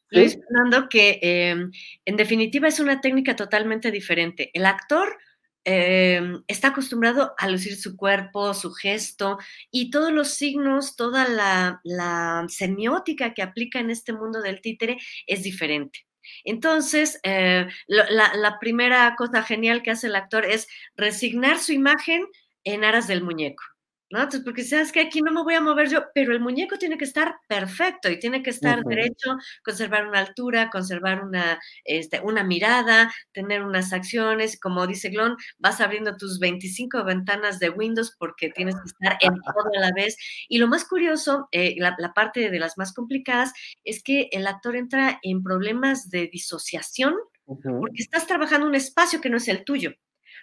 Luis 0.09 0.35
Fernando, 0.35 0.89
que 0.89 1.19
em, 1.21 1.71
en 2.05 2.15
definitiva 2.17 2.67
es 2.67 2.79
una 2.79 3.01
técnica 3.01 3.35
totalmente 3.35 3.91
diferente. 3.91 4.51
El 4.53 4.65
actor 4.65 5.17
em, 5.63 6.43
está 6.47 6.69
acostumbrado 6.69 7.33
a 7.37 7.47
lucir 7.47 7.75
su 7.75 7.95
cuerpo, 7.95 8.53
su 8.53 8.71
gesto 8.71 9.37
y 9.71 9.89
todos 9.89 10.11
los 10.11 10.29
signos, 10.29 10.95
toda 10.95 11.27
la, 11.27 12.45
semiótica 12.49 13.33
que 13.33 13.41
aplica 13.41 13.79
en 13.79 13.89
este 13.89 14.13
mundo 14.13 14.41
del 14.41 14.61
títere 14.61 14.97
es 15.27 15.43
diferente. 15.43 16.05
Entonces, 16.43 17.19
eh, 17.23 17.67
la, 17.87 18.57
primera 18.59 19.15
cosa 19.17 19.43
genial 19.43 19.81
que 19.81 19.91
hace 19.91 20.07
el 20.07 20.15
actor 20.15 20.45
es 20.45 20.67
resignar 20.95 21.59
su 21.59 21.71
imagen 21.73 22.25
en 22.63 22.83
aras 22.83 23.07
del 23.07 23.23
muñeco. 23.23 23.63
¿No? 24.11 24.19
Entonces, 24.19 24.41
porque 24.43 24.63
sabes 24.63 24.91
que 24.91 25.01
aquí 25.01 25.21
no 25.21 25.31
me 25.31 25.43
voy 25.43 25.53
a 25.53 25.61
mover 25.61 25.89
yo, 25.89 26.05
pero 26.13 26.33
el 26.33 26.39
muñeco 26.39 26.77
tiene 26.77 26.97
que 26.97 27.05
estar 27.05 27.35
perfecto 27.47 28.09
y 28.09 28.19
tiene 28.19 28.43
que 28.43 28.49
estar 28.49 28.83
derecho, 28.83 29.37
conservar 29.63 30.07
una 30.07 30.19
altura, 30.19 30.69
conservar 30.69 31.23
una, 31.23 31.59
este, 31.83 32.19
una 32.21 32.43
mirada, 32.43 33.11
tener 33.31 33.63
unas 33.63 33.93
acciones, 33.93 34.59
como 34.59 34.85
dice 34.87 35.09
Glon, 35.09 35.37
vas 35.57 35.81
abriendo 35.81 36.17
tus 36.17 36.39
25 36.39 37.03
ventanas 37.03 37.59
de 37.59 37.69
Windows 37.69 38.15
porque 38.17 38.49
tienes 38.49 38.75
que 38.75 38.87
estar 38.87 39.17
en 39.21 39.33
todo 39.55 39.69
a 39.75 39.79
la 39.79 39.91
vez. 39.95 40.17
Y 40.49 40.57
lo 40.57 40.67
más 40.67 40.85
curioso, 40.85 41.47
eh, 41.51 41.75
la, 41.77 41.95
parte 42.13 42.49
de 42.49 42.59
las 42.59 42.77
más 42.77 42.93
complicadas, 42.93 43.53
es 43.83 44.03
que 44.03 44.29
el 44.31 44.47
actor 44.47 44.75
entra 44.75 45.19
en 45.23 45.43
problemas 45.43 46.09
de 46.09 46.27
disociación 46.27 47.15
porque 47.45 48.01
estás 48.01 48.27
trabajando 48.27 48.67
un 48.67 48.75
espacio 48.75 49.19
que 49.19 49.29
no 49.29 49.37
es 49.37 49.47
el 49.47 49.63
tuyo. 49.65 49.91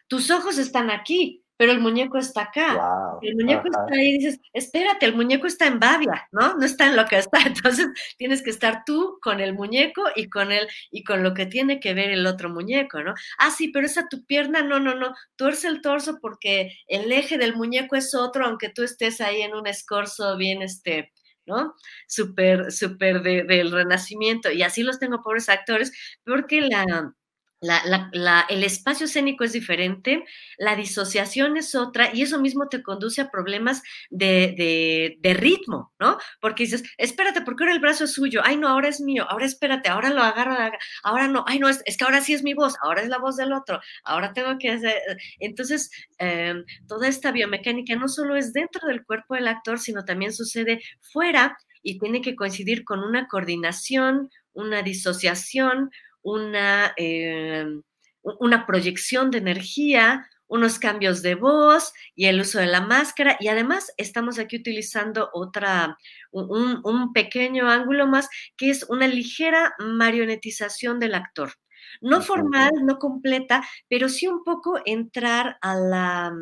Tus 0.08 0.30
ojos 0.30 0.58
están 0.58 0.90
aquí, 0.90 1.44
pero 1.58 1.72
el 1.72 1.80
muñeco 1.80 2.18
está 2.18 2.42
acá. 2.42 3.18
el 3.20 3.34
muñeco 3.34 3.64
está 3.66 3.92
ahí 3.92 4.10
y 4.10 4.18
dices, 4.18 4.40
espérate, 4.52 5.04
el 5.06 5.16
muñeco 5.16 5.48
está 5.48 5.66
en 5.66 5.80
Babia, 5.80 6.28
¿no? 6.30 6.56
No 6.56 6.64
está 6.64 6.86
en 6.86 6.96
lo 6.96 7.04
que 7.06 7.18
está. 7.18 7.40
Entonces 7.46 7.88
tienes 8.16 8.42
que 8.42 8.50
estar 8.50 8.84
tú 8.86 9.18
con 9.20 9.40
el 9.40 9.54
muñeco 9.54 10.04
y 10.14 10.30
con 10.30 10.52
él 10.52 10.68
y 10.92 11.02
con 11.02 11.24
lo 11.24 11.34
que 11.34 11.46
tiene 11.46 11.80
que 11.80 11.94
ver 11.94 12.10
el 12.10 12.26
otro 12.26 12.48
muñeco, 12.48 13.02
¿no? 13.02 13.14
Ah, 13.38 13.50
sí, 13.50 13.68
pero 13.68 13.86
esa 13.86 14.08
tu 14.08 14.24
pierna, 14.24 14.62
no, 14.62 14.78
no, 14.78 14.94
no. 14.94 15.14
Tuerce 15.34 15.66
el 15.66 15.82
torso 15.82 16.18
porque 16.22 16.72
el 16.86 17.10
eje 17.10 17.38
del 17.38 17.56
muñeco 17.56 17.96
es 17.96 18.14
otro, 18.14 18.46
aunque 18.46 18.68
tú 18.68 18.84
estés 18.84 19.20
ahí 19.20 19.42
en 19.42 19.54
un 19.54 19.66
escorzo 19.66 20.36
bien, 20.36 20.62
este, 20.62 21.12
¿no? 21.44 21.74
Súper, 22.06 22.70
súper 22.70 23.22
del 23.22 23.72
renacimiento. 23.72 24.52
Y 24.52 24.62
así 24.62 24.84
los 24.84 25.00
tengo 25.00 25.22
pobres 25.22 25.48
actores, 25.48 25.92
porque 26.24 26.60
la 26.60 27.12
la, 27.60 28.46
el 28.48 28.62
espacio 28.62 29.06
escénico 29.06 29.44
es 29.44 29.52
diferente, 29.52 30.24
la 30.58 30.76
disociación 30.76 31.56
es 31.56 31.74
otra 31.74 32.10
y 32.14 32.22
eso 32.22 32.40
mismo 32.40 32.68
te 32.68 32.82
conduce 32.82 33.20
a 33.20 33.30
problemas 33.30 33.82
de, 34.10 35.18
ritmo, 35.22 35.92
¿no? 35.98 36.18
Porque 36.40 36.64
dices, 36.64 36.82
espérate, 36.96 37.42
porque 37.42 37.64
ahora 37.64 37.74
el 37.74 37.80
brazo 37.80 38.04
es 38.04 38.12
suyo, 38.12 38.40
ay 38.44 38.56
no, 38.56 38.68
ahora 38.68 38.88
es 38.88 39.00
mío, 39.00 39.26
ahora 39.28 39.46
espérate, 39.46 39.88
ahora 39.88 40.10
lo 40.10 40.22
agarro, 40.22 40.56
ahora 41.02 41.28
no, 41.28 41.44
ay 41.46 41.58
no, 41.58 41.68
es, 41.68 41.82
que 41.84 42.04
ahora 42.04 42.20
sí 42.20 42.32
es 42.34 42.42
mi 42.42 42.54
voz, 42.54 42.74
ahora 42.82 43.02
es 43.02 43.08
la 43.08 43.18
voz 43.18 43.36
del 43.36 43.52
otro, 43.52 43.80
ahora 44.04 44.32
tengo 44.32 44.56
que 44.58 44.70
hacer... 44.70 44.94
Entonces, 45.38 45.90
em, 46.18 46.64
toda 46.86 47.08
esta 47.08 47.32
biomecánica 47.32 47.96
no 47.96 48.08
solo 48.08 48.36
es 48.36 48.52
dentro 48.52 48.86
del 48.86 49.04
cuerpo 49.04 49.34
del 49.34 49.48
actor, 49.48 49.78
sino 49.78 50.04
también 50.04 50.32
sucede 50.32 50.80
fuera 51.00 51.56
y 51.82 51.98
tiene 51.98 52.20
que 52.20 52.36
coincidir 52.36 52.84
con 52.84 53.00
una 53.00 53.28
coordinación, 53.28 54.30
una 54.52 54.82
disociación, 54.82 55.90
una, 56.28 56.92
em, 56.96 57.82
una 58.22 58.66
proyección 58.66 59.30
de 59.30 59.38
energía, 59.38 60.28
unos 60.46 60.78
cambios 60.78 61.22
de 61.22 61.34
voz 61.34 61.92
y 62.14 62.26
el 62.26 62.40
uso 62.40 62.58
de 62.58 62.66
la 62.66 62.80
máscara. 62.80 63.36
Y 63.40 63.48
además 63.48 63.92
estamos 63.96 64.38
aquí 64.38 64.56
utilizando 64.56 65.30
otra, 65.32 65.96
un, 66.32 67.12
pequeño 67.12 67.70
ángulo 67.70 68.06
más, 68.06 68.28
que 68.56 68.70
es 68.70 68.84
una 68.88 69.06
ligera 69.06 69.74
marionetización 69.78 70.98
del 70.98 71.14
actor. 71.14 71.52
No 72.00 72.20
formal, 72.22 72.70
no 72.84 72.98
completa, 72.98 73.66
pero 73.88 74.08
sí 74.08 74.26
un 74.26 74.44
poco 74.44 74.80
entrar 74.84 75.58
a 75.60 75.74
la, 75.74 76.32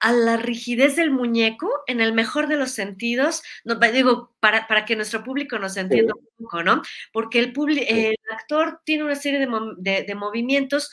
a, 0.00 0.12
la 0.12 0.36
rigidez 0.36 0.96
del 0.96 1.10
muñeco 1.10 1.70
en 1.86 2.00
el 2.00 2.12
mejor 2.12 2.48
de 2.48 2.56
los 2.56 2.72
sentidos, 2.72 3.42
no, 3.64 3.74
digo, 3.76 4.34
para, 4.40 4.66
para 4.66 4.84
que 4.84 4.96
nuestro 4.96 5.22
público 5.22 5.58
nos 5.58 5.76
entienda 5.76 6.14
un 6.14 6.44
poco, 6.44 6.62
¿no? 6.62 6.82
Porque 7.12 7.38
el, 7.38 7.52
el 7.88 8.16
actor 8.32 8.80
tiene 8.84 9.04
una 9.04 9.14
serie 9.14 9.40
de, 9.40 10.04
de, 10.06 10.14
movimientos 10.14 10.90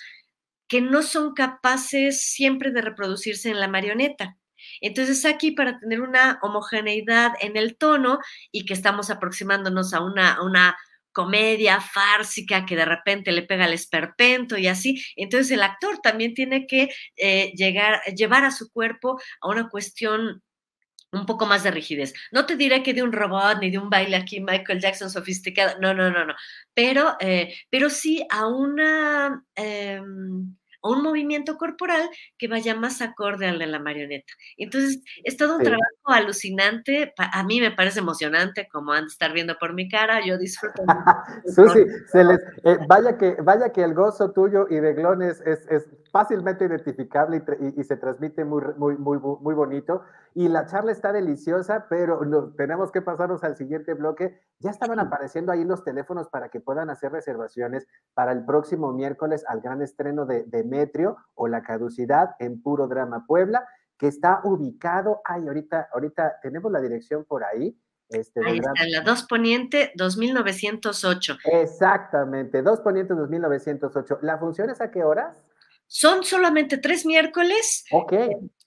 que 0.67 0.81
no 0.81 1.03
son 1.03 1.33
capaces 1.33 2.21
siempre 2.21 2.71
de 2.71 2.81
reproducirse 2.81 3.49
en 3.49 3.59
la 3.59 3.67
marioneta. 3.67 4.37
Entonces 4.81 5.25
aquí 5.25 5.51
para 5.51 5.79
tener 5.79 6.01
una 6.01 6.39
homogeneidad 6.41 7.33
en 7.41 7.57
el 7.57 7.77
tono 7.77 8.19
y 8.51 8.65
que 8.65 8.73
estamos 8.73 9.09
aproximándonos 9.09 9.93
a 9.93 10.01
una, 10.01 10.41
una 10.41 10.77
comedia 11.13 11.79
fársica 11.79 12.65
que 12.65 12.75
de 12.75 12.85
repente 12.85 13.31
le 13.31 13.43
pega 13.43 13.65
al 13.65 13.73
esperpento 13.73 14.57
y 14.57 14.67
así. 14.67 15.03
Entonces 15.15 15.51
el 15.51 15.63
actor 15.63 15.99
también 15.99 16.33
tiene 16.33 16.67
que 16.67 16.89
eh, 17.15 17.51
llegar, 17.55 18.01
llevar 18.15 18.43
a 18.43 18.51
su 18.51 18.71
cuerpo 18.71 19.19
a 19.41 19.49
una 19.49 19.69
cuestión 19.69 20.43
un 21.11 21.25
poco 21.25 21.45
más 21.45 21.63
de 21.63 21.71
rigidez. 21.71 22.13
No 22.31 22.45
te 22.45 22.55
diré 22.55 22.83
que 22.83 22.93
de 22.93 23.03
un 23.03 23.13
robot 23.13 23.59
ni 23.61 23.69
de 23.69 23.77
un 23.77 23.89
baile 23.89 24.17
aquí 24.17 24.41
Michael 24.41 24.81
Jackson 24.81 25.09
sofisticado, 25.09 25.79
no, 25.79 25.93
no, 25.93 26.09
no, 26.09 26.25
no, 26.25 26.33
pero, 26.73 27.15
eh, 27.19 27.55
pero 27.69 27.89
sí 27.89 28.25
a 28.29 28.47
una... 28.47 29.45
Un 30.83 31.01
movimiento 31.01 31.57
corporal 31.57 32.09
que 32.37 32.47
vaya 32.47 32.75
más 32.75 33.01
acorde 33.01 33.47
al 33.47 33.59
de 33.59 33.67
la 33.67 33.79
marioneta. 33.79 34.33
Entonces, 34.57 35.01
es 35.23 35.37
todo 35.37 35.57
un 35.57 35.63
trabajo 35.63 35.83
alucinante. 36.05 37.13
A 37.17 37.43
mí 37.43 37.61
me 37.61 37.71
parece 37.71 37.99
emocionante, 37.99 38.67
como 38.71 38.91
han 38.91 39.03
de 39.03 39.07
estar 39.07 39.33
viendo 39.33 39.57
por 39.57 39.73
mi 39.73 39.87
cara. 39.89 40.25
Yo 40.25 40.37
disfruto. 40.37 40.83
Susi, 41.55 41.85
se 42.11 42.23
les, 42.23 42.39
eh, 42.63 42.77
vaya, 42.87 43.17
que, 43.17 43.35
vaya 43.41 43.71
que 43.71 43.83
el 43.83 43.93
gozo 43.93 44.31
tuyo 44.31 44.67
y 44.69 44.75
de 44.75 44.93
Glon 44.93 45.21
es, 45.21 45.41
es, 45.41 45.87
fácilmente 46.13 46.63
identificable 46.65 47.43
y, 47.59 47.81
y, 47.81 47.83
se 47.83 47.97
transmite 47.97 48.45
muy, 48.45 48.61
muy, 48.77 48.95
muy, 48.97 49.17
muy 49.17 49.55
bonito. 49.55 50.03
Y 50.35 50.47
la 50.47 50.67
charla 50.67 50.91
está 50.91 51.11
deliciosa, 51.11 51.87
pero 51.89 52.21
tenemos 52.55 52.91
que 52.91 53.01
pasarnos 53.01 53.43
al 53.43 53.57
siguiente 53.57 53.95
bloque. 53.95 54.39
Ya 54.59 54.69
estaban 54.69 54.99
apareciendo 54.99 55.51
ahí 55.51 55.63
los 55.63 55.83
teléfonos 55.83 56.29
para 56.29 56.49
que 56.49 56.59
puedan 56.59 56.91
hacer 56.91 57.11
reservaciones 57.11 57.87
para 58.13 58.31
el 58.31 58.45
próximo 58.45 58.93
miércoles 58.93 59.43
al 59.47 59.61
gran 59.61 59.81
estreno 59.81 60.27
de 60.27 60.43
Demetrio 60.43 61.17
o 61.33 61.47
La 61.47 61.63
Caducidad 61.63 62.35
en 62.37 62.61
Puro 62.61 62.87
Drama 62.87 63.25
Puebla, 63.25 63.67
que 63.97 64.05
está 64.05 64.41
ubicado, 64.43 65.19
ay, 65.25 65.47
ahorita, 65.47 65.89
ahorita 65.91 66.35
tenemos 66.43 66.71
la 66.71 66.79
dirección 66.79 67.25
por 67.25 67.43
ahí. 67.43 67.75
Este, 68.09 68.39
ahí 68.45 68.59
está, 68.59 68.85
la 68.87 69.01
2 69.01 69.23
Poniente 69.23 69.91
2908. 69.95 71.37
Exactamente, 71.45 72.61
2 72.61 72.81
Poniente 72.81 73.15
2908. 73.15 74.19
¿La 74.21 74.37
función 74.37 74.69
es 74.69 74.79
a 74.79 74.91
qué 74.91 75.03
horas? 75.03 75.43
Son 75.95 76.23
solamente 76.23 76.79
tres 76.79 77.05
miércoles. 77.05 77.85
Ok. 77.91 78.13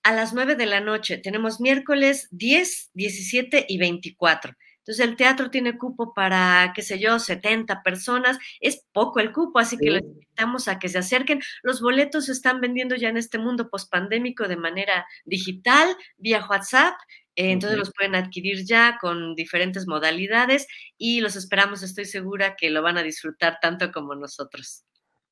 a 0.05 0.12
las 0.12 0.33
9 0.33 0.55
de 0.55 0.67
la 0.67 0.79
noche. 0.79 1.19
Tenemos 1.19 1.61
miércoles 1.61 2.29
10, 2.31 2.91
17 2.95 3.67
y 3.69 3.79
24. 3.79 4.55
Entonces 4.79 5.05
el 5.05 5.17
teatro 5.17 5.51
tiene 5.51 5.77
cupo 5.77 6.15
para, 6.15 6.73
qué 6.73 6.83
sé 6.83 7.01
yo, 7.01 7.19
70 7.19 7.83
personas. 7.83 8.39
Es 8.61 8.85
poco 8.93 9.19
el 9.19 9.33
cupo, 9.33 9.59
así 9.59 9.77
que 9.77 9.91
les 9.91 10.03
invitamos 10.05 10.69
a 10.69 10.79
que 10.79 10.89
se 10.89 10.99
acerquen. 10.99 11.41
Los 11.65 11.81
boletos 11.81 12.27
se 12.27 12.33
están 12.33 12.61
vendiendo 12.61 12.95
ya 12.95 13.09
en 13.09 13.17
este 13.17 13.39
mundo 13.39 13.69
pospandémico 13.71 14.47
de 14.47 14.57
manera 14.57 15.05
digital, 15.25 15.97
vía 16.19 16.47
WhatsApp. 16.49 16.95
Eh, 17.35 17.51
entonces 17.51 17.77
los 17.77 17.93
pueden 17.93 18.15
adquirir 18.15 18.65
ya 18.65 18.99
con 19.01 19.35
diferentes 19.35 19.89
modalidades 19.89 20.69
y 20.97 21.21
los 21.21 21.35
esperamos, 21.35 21.83
estoy 21.83 22.05
segura 22.05 22.55
que 22.55 22.71
lo 22.71 22.83
van 22.83 22.99
a 22.99 23.03
disfrutar 23.03 23.59
tanto 23.61 23.91
como 23.91 24.15
nosotros. 24.15 24.85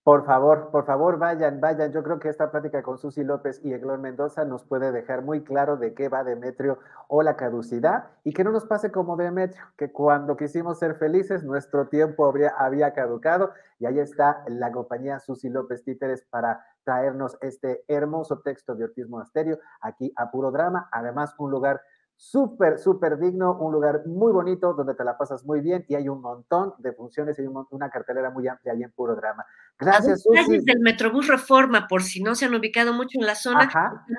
Por 0.05 0.27
favor, 0.27 0.69
por 0.71 0.85
favor, 0.85 1.19
vayan, 1.19 1.63
vayan. 1.63 1.91
Yo 1.91 2.03
creo 2.03 2.19
que 2.19 2.29
esta 2.29 2.51
plática 2.51 2.83
con 2.83 2.99
Susi 2.99 3.25
López 3.25 3.65
y 3.65 3.73
Eglón 3.73 4.03
Mendoza 4.03 4.45
nos 4.45 4.63
puede 4.63 4.93
dejar 4.93 5.23
muy 5.23 5.43
claro 5.43 5.79
de 5.79 5.95
qué 5.95 6.11
va 6.11 6.25
Demetrio 6.25 6.79
o 7.09 7.23
la 7.23 7.37
caducidad 7.37 8.11
y 8.23 8.35
que 8.35 8.45
no 8.45 8.53
nos 8.53 8.67
pase 8.67 8.93
como 8.93 9.17
Demetrio, 9.17 9.65
que 9.79 9.93
cuando 9.93 10.37
quisimos 10.37 10.79
ser 10.79 10.97
felices, 10.97 11.43
nuestro 11.43 11.89
tiempo 11.89 12.27
habría, 12.27 12.51
había 12.51 12.93
caducado 12.93 13.53
y 13.79 13.87
ahí 13.87 13.99
está 13.99 14.45
la 14.47 14.71
compañía 14.73 15.21
Susi 15.21 15.49
López 15.49 15.83
Títeres 15.85 16.23
para 16.29 16.67
traernos 16.85 17.39
este 17.41 17.83
hermoso 17.89 18.41
texto 18.41 18.75
de 18.75 18.85
Ortiz 18.85 19.09
Monasterio 19.09 19.59
aquí 19.81 20.13
a 20.17 20.31
Puro 20.31 20.51
Drama. 20.51 20.87
Además, 20.93 21.35
un 21.39 21.51
lugar 21.51 21.81
súper, 22.17 22.79
súper 22.79 23.19
digno, 23.19 23.57
un 23.59 23.73
lugar 23.73 24.07
muy 24.07 24.33
bonito 24.33 24.73
donde 24.73 24.95
te 24.95 25.05
la 25.05 25.19
pasas 25.19 25.45
muy 25.45 25.61
bien 25.61 25.85
y 25.89 25.95
hay 25.95 26.09
un 26.09 26.21
montón 26.21 26.75
de 26.79 26.93
funciones 26.93 27.39
y 27.39 27.43
una 27.71 27.91
cartelera 27.91 28.31
muy 28.31 28.47
amplia 28.49 28.73
ahí 28.73 28.83
en 28.83 28.93
puro 28.93 29.15
drama. 29.17 29.45
Gracias, 29.79 30.23
Susi. 30.23 30.61
del 30.65 30.81
Metrobús 30.81 31.27
Reforma, 31.27 31.87
por 31.89 32.03
si 32.03 32.23
no 32.23 32.35
se 32.35 32.45
han 32.45 32.55
ubicado 32.55 32.93
mucho 32.93 33.19
en 33.19 33.27
la 33.27 33.35
zona, 33.35 33.71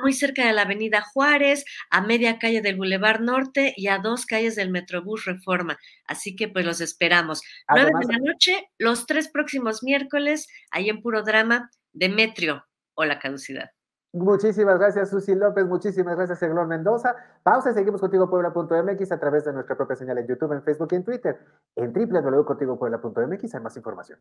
muy 0.02 0.14
cerca 0.14 0.46
de 0.46 0.54
la 0.54 0.64
Avenida 0.64 1.02
Juárez, 1.02 1.66
a 1.90 2.02
media 2.02 2.38
calle 2.40 2.62
del 2.62 2.76
Boulevard 2.76 3.22
Norte 3.22 3.74
y 3.76 3.88
a 3.88 4.00
dos 4.00 4.26
calles 4.26 4.56
del 4.56 4.70
Metrobús 4.70 5.26
Reforma. 5.26 5.78
Así 6.08 6.36
que 6.36 6.48
pues 6.48 6.66
los 6.66 6.82
esperamos. 6.82 7.42
Nueve 7.70 7.92
de 8.00 8.14
la 8.14 8.20
noche, 8.20 8.70
los 8.78 9.06
tres 9.06 9.30
próximos 9.30 9.84
miércoles, 9.84 10.48
ahí 10.72 10.90
en 10.90 11.02
puro 11.02 11.24
drama, 11.24 11.70
Demetrio 11.94 12.66
o 12.94 13.06
la 13.06 13.20
caducidad. 13.20 13.70
Muchísimas 14.16 14.80
gracias, 14.80 15.10
Susi 15.10 15.36
López. 15.36 15.66
Muchísimas 15.66 16.16
gracias, 16.16 16.42
Eglón 16.42 16.70
Mendoza. 16.70 17.16
Pausa 17.44 17.72
y 17.72 17.74
seguimos 17.74 18.00
contigo, 18.00 18.30
Puebla.mx, 18.30 19.12
a 19.12 19.20
través 19.20 19.44
de 19.44 19.52
nuestra 19.52 19.76
propia 19.76 19.98
señal 19.98 20.18
en 20.18 20.28
YouTube, 20.28 20.54
en 20.54 20.64
Facebook 20.64 20.88
y 20.92 20.96
en 20.96 21.04
Twitter. 21.04 21.38
En 21.76 21.92
www.contigopuebla.mx 21.92 23.56
hay 23.56 23.62
más 23.62 23.76
información. 23.76 24.18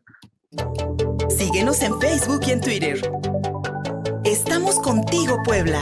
Síguenos 1.29 1.81
en 1.81 1.97
Facebook 2.01 2.41
y 2.45 2.51
en 2.51 2.61
Twitter. 2.61 2.97
Estamos 4.25 4.81
contigo, 4.81 5.37
Puebla. 5.45 5.79